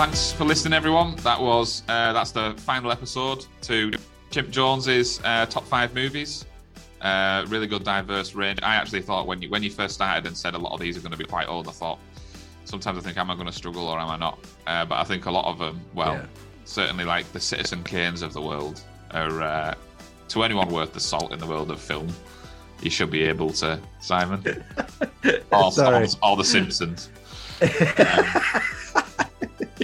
Thanks 0.00 0.32
for 0.32 0.44
listening, 0.46 0.72
everyone. 0.72 1.14
That 1.16 1.38
was 1.38 1.82
uh, 1.86 2.14
that's 2.14 2.30
the 2.30 2.54
final 2.56 2.90
episode 2.90 3.44
to 3.60 3.92
Chimp 4.30 4.48
Jones's 4.48 5.20
uh, 5.24 5.44
top 5.44 5.66
five 5.66 5.94
movies. 5.94 6.46
Uh, 7.02 7.44
really 7.48 7.66
good, 7.66 7.84
diverse 7.84 8.34
range. 8.34 8.60
I 8.62 8.76
actually 8.76 9.02
thought 9.02 9.26
when 9.26 9.42
you 9.42 9.50
when 9.50 9.62
you 9.62 9.68
first 9.68 9.92
started 9.92 10.26
and 10.26 10.34
said 10.34 10.54
a 10.54 10.58
lot 10.58 10.72
of 10.72 10.80
these 10.80 10.96
are 10.96 11.00
going 11.00 11.12
to 11.12 11.18
be 11.18 11.26
quite 11.26 11.48
old, 11.48 11.68
I 11.68 11.72
thought 11.72 11.98
sometimes 12.64 12.96
I 12.96 13.02
think 13.02 13.18
am 13.18 13.30
I 13.30 13.34
going 13.34 13.46
to 13.46 13.52
struggle 13.52 13.86
or 13.88 14.00
am 14.00 14.08
I 14.08 14.16
not? 14.16 14.38
Uh, 14.66 14.86
but 14.86 14.94
I 14.94 15.04
think 15.04 15.26
a 15.26 15.30
lot 15.30 15.44
of 15.44 15.58
them, 15.58 15.78
well, 15.92 16.14
Yeah. 16.14 16.24
certainly 16.64 17.04
like 17.04 17.30
the 17.32 17.40
Citizen 17.40 17.84
Kanes 17.84 18.22
of 18.22 18.32
the 18.32 18.40
world 18.40 18.80
are 19.10 19.42
uh, 19.42 19.74
to 20.28 20.42
anyone 20.44 20.70
worth 20.70 20.94
the 20.94 21.00
salt 21.00 21.30
in 21.30 21.38
the 21.38 21.46
world 21.46 21.70
of 21.70 21.78
film. 21.78 22.08
You 22.80 22.88
should 22.88 23.10
be 23.10 23.24
able 23.24 23.50
to, 23.50 23.78
Simon, 24.00 24.42
or, 25.52 25.70
Sorry. 25.70 26.06
or, 26.22 26.30
or 26.30 26.36
the 26.38 26.44
Simpsons. 26.44 27.10
you 27.60 27.68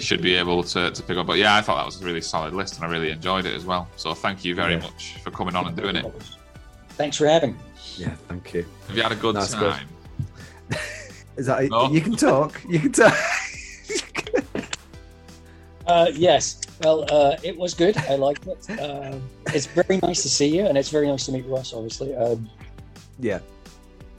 should 0.02 0.22
be 0.22 0.34
able 0.34 0.62
to, 0.64 0.90
to 0.90 1.02
pick 1.02 1.16
up. 1.16 1.26
But 1.26 1.38
yeah, 1.38 1.56
I 1.56 1.60
thought 1.60 1.76
that 1.76 1.86
was 1.86 2.00
a 2.00 2.04
really 2.04 2.20
solid 2.20 2.54
list, 2.54 2.76
and 2.76 2.84
I 2.84 2.88
really 2.88 3.10
enjoyed 3.10 3.46
it 3.46 3.54
as 3.54 3.64
well. 3.64 3.88
So 3.96 4.14
thank 4.14 4.44
you 4.44 4.54
very 4.54 4.74
Yeah. 4.74 4.80
much 4.80 5.16
for 5.22 5.30
coming 5.30 5.56
on 5.56 5.66
and 5.66 5.76
doing 5.76 5.96
it. 5.96 6.06
Thanks 6.90 7.16
for 7.16 7.26
having 7.26 7.52
me. 7.52 7.58
Yeah, 7.96 8.14
thank 8.28 8.52
you. 8.54 8.64
Have 8.88 8.96
you 8.96 9.02
had 9.02 9.12
a 9.12 9.16
good 9.16 9.36
That's 9.36 9.54
good. 9.54 9.72
time? 9.72 9.88
Is 11.36 11.46
that 11.46 11.68
No. 11.70 11.90
you 11.90 12.00
can 12.00 12.16
talk? 12.16 12.60
You 12.68 12.80
can 12.80 12.92
talk. 12.92 13.14
Uh, 15.86 16.10
yes. 16.14 16.60
Well, 16.82 17.04
uh, 17.10 17.36
it 17.42 17.56
was 17.56 17.72
good. 17.74 17.96
I 17.96 18.16
liked 18.16 18.46
it. 18.46 18.68
Um 18.80 19.22
it's 19.54 19.66
very 19.66 19.98
nice 20.02 20.22
to 20.22 20.28
see 20.28 20.48
you, 20.56 20.66
and 20.66 20.76
it's 20.76 20.88
very 20.90 21.06
nice 21.08 21.26
to 21.26 21.32
meet 21.32 21.46
Russ. 21.46 21.72
Obviously, 21.72 22.14
um, 22.16 22.50
yeah. 23.20 23.38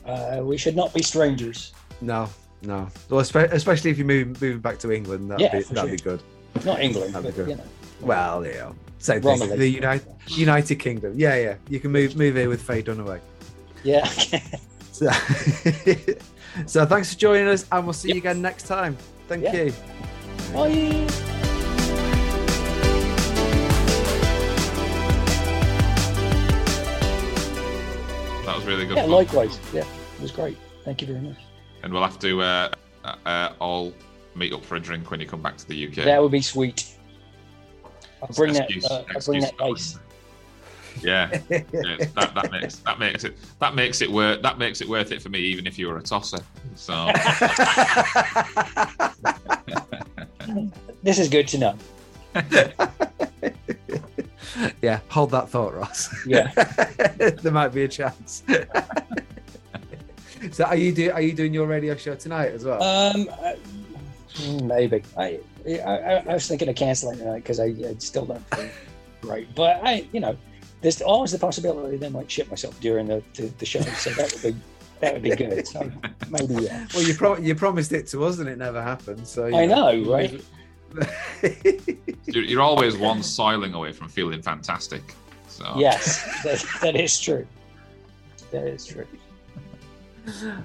uh, 0.06 0.40
we 0.42 0.58
should 0.58 0.76
not 0.76 0.94
be 0.94 1.04
strangers. 1.04 1.74
No, 2.00 2.30
no. 2.64 2.88
Well, 3.10 3.20
especially 3.20 3.92
if 3.92 3.98
you 3.98 4.06
move 4.06 4.42
moving 4.42 4.60
back 4.60 4.80
to 4.80 4.92
England, 4.92 5.30
that'd 5.32 5.42
Yeah, 5.42 5.60
be 5.60 5.64
that'd 5.74 5.92
be 5.92 5.98
good. 5.98 6.22
Not 6.66 6.80
England, 6.82 7.14
That'd 7.14 7.36
but 7.36 7.46
be 7.46 7.52
you 7.52 7.58
know. 7.58 7.64
Well, 8.02 8.46
yeah. 8.46 8.72
Same 9.00 9.22
thing. 9.22 9.40
Romilly. 9.40 9.58
The 9.58 9.70
United 9.70 10.08
United 10.30 10.76
Kingdom. 10.78 11.14
Yeah, 11.16 11.36
yeah. 11.36 11.56
You 11.70 11.80
can 11.80 11.92
move 11.92 12.16
move 12.16 12.36
here 12.36 12.50
with 12.50 12.62
Faye 12.62 12.82
Dunaway. 12.84 13.20
Yeah. 13.84 14.10
So, 14.98 15.12
so 16.66 16.84
thanks 16.88 17.14
for 17.14 17.20
joining 17.20 17.48
us, 17.50 17.68
and 17.72 17.86
we'll 17.86 17.94
see 17.94 18.10
you 18.14 18.18
again 18.18 18.42
next 18.42 18.64
time. 18.64 18.98
Thank 19.28 19.44
Yeah. 19.44 19.54
you. 19.66 19.74
Bye. 20.52 22.08
That 28.46 28.56
was 28.56 28.66
really 28.66 28.86
good. 28.86 28.96
Yeah. 28.98 29.04
fun. 29.04 29.12
Likewise. 29.12 29.60
Yeah. 29.74 29.82
It 29.82 30.22
was 30.22 30.32
great. 30.32 30.58
Thank 30.86 31.02
you 31.02 31.08
very 31.08 31.20
much. 31.20 31.38
And 31.88 31.94
we'll 31.94 32.04
have 32.04 32.20
to 32.20 32.42
uh, 32.42 32.70
uh, 33.06 33.16
uh, 33.26 33.54
all 33.62 33.94
meet 34.36 34.52
up 34.52 34.66
for 34.66 34.76
a 34.76 34.80
drink 34.80 35.10
when 35.10 35.22
you 35.22 35.26
come 35.26 35.42
back 35.42 35.56
to 35.56 35.66
the 35.66 35.88
UK. 35.88 36.04
That 36.04 36.22
would 36.22 36.34
be 36.34 36.42
sweet. 36.42 36.98
I'll 38.22 38.28
bring 38.36 38.52
that. 38.56 38.70
Uh, 38.92 39.04
I'll 39.16 39.22
bring 39.22 39.40
that 39.40 39.54
ice. 39.62 39.98
Yeah, 41.02 41.30
yeah, 41.50 41.62
that, 41.72 42.32
that 42.36 42.52
makes 42.52 42.76
that 42.80 43.00
makes 43.00 43.24
it 43.24 43.38
that 43.60 43.74
makes 43.74 44.02
it 44.02 44.12
worth 44.12 44.42
that 44.42 44.58
makes 44.58 44.82
it 44.82 44.90
worth 44.90 45.14
it 45.14 45.22
for 45.22 45.30
me, 45.30 45.40
even 45.40 45.66
if 45.66 45.80
you 45.80 45.88
were 45.88 45.98
a 45.98 46.04
tosser. 46.04 46.40
So 46.76 46.94
This 51.04 51.20
is 51.20 51.30
good 51.30 51.48
to 51.50 51.58
know. 51.58 51.76
yeah, 54.82 55.00
hold 55.08 55.32
that 55.32 55.50
thought, 55.50 55.74
Ross. 55.74 56.14
Yeah. 56.26 56.52
there 57.18 57.54
might 57.54 57.70
be 57.70 57.84
a 57.84 57.88
chance. 57.88 58.44
So, 60.52 60.66
are 60.66 60.76
you 60.76 60.92
do 60.92 61.12
are 61.12 61.22
you 61.22 61.34
doing 61.34 61.54
your 61.54 61.68
radio 61.68 61.96
show 61.96 62.16
tonight 62.16 62.52
as 62.52 62.64
well? 62.66 62.82
Um, 62.82 63.30
uh, 63.42 63.54
maybe. 64.64 65.04
I, 65.18 65.40
I 65.68 65.80
I 65.80 66.14
I 66.30 66.34
was 66.34 66.48
thinking 66.48 66.70
of 66.70 66.76
canceling 66.76 67.18
tonight 67.18 67.40
because 67.40 67.60
I, 67.60 67.66
I 67.66 67.96
still 68.00 68.26
don't 68.26 68.56
feel 68.56 68.70
right. 69.24 69.48
But 69.56 69.82
I, 69.84 70.08
you 70.12 70.20
know, 70.20 70.38
there's 70.82 71.02
always 71.02 71.32
the 71.32 71.40
possibility 71.40 71.98
that 71.98 72.06
I 72.06 72.10
might 72.10 72.30
shit 72.30 72.50
myself 72.50 72.80
during 72.80 73.08
the, 73.08 73.24
the, 73.34 73.48
the 73.58 73.66
show. 73.66 73.82
So 73.82 74.12
that 74.12 74.34
would 74.34 74.54
be 74.54 74.62
that 75.00 75.14
would 75.14 75.24
be 75.24 75.36
good. 75.36 75.68
So 75.74 75.92
maybe 76.30 76.64
yeah. 76.64 76.88
well, 76.94 77.04
you 77.04 77.14
pro- 77.14 77.38
you 77.38 77.56
promised 77.56 77.92
it 77.92 78.08
to 78.08 78.24
us, 78.26 78.40
and 78.40 78.50
it 78.50 78.58
never 78.58 78.82
happened. 78.82 79.28
So 79.28 79.48
you 79.48 79.58
I 79.58 79.66
know, 79.66 80.04
right? 80.12 80.42
you're, 82.26 82.44
you're 82.44 82.62
always 82.62 82.98
one 82.98 83.22
soiling 83.22 83.74
away 83.74 83.92
from 83.92 84.08
feeling 84.08 84.42
fantastic. 84.42 85.04
So 85.48 85.74
Yes, 85.76 86.24
that, 86.44 86.64
that 86.82 86.96
is 86.96 87.20
true. 87.20 87.46
That 88.52 88.68
is 88.68 88.86
true. 88.86 89.08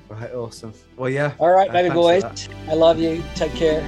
Right, 0.09 0.33
awesome. 0.35 0.73
Well, 0.97 1.11
yeah. 1.11 1.35
All 1.39 1.51
right, 1.51 1.71
Uh, 1.71 1.73
baby 1.73 1.89
thanks 1.89 2.47
boys. 2.47 2.49
I 2.69 2.75
love 2.75 2.99
you. 2.99 3.23
Take 3.35 3.55
care. 3.55 3.83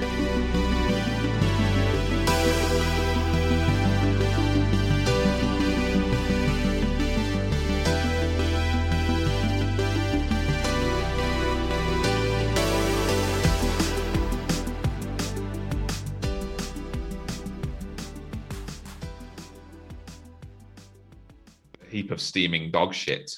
heap 21.95 22.11
of 22.11 22.19
steaming 22.19 22.71
dog 22.71 22.93
shit. 22.93 23.31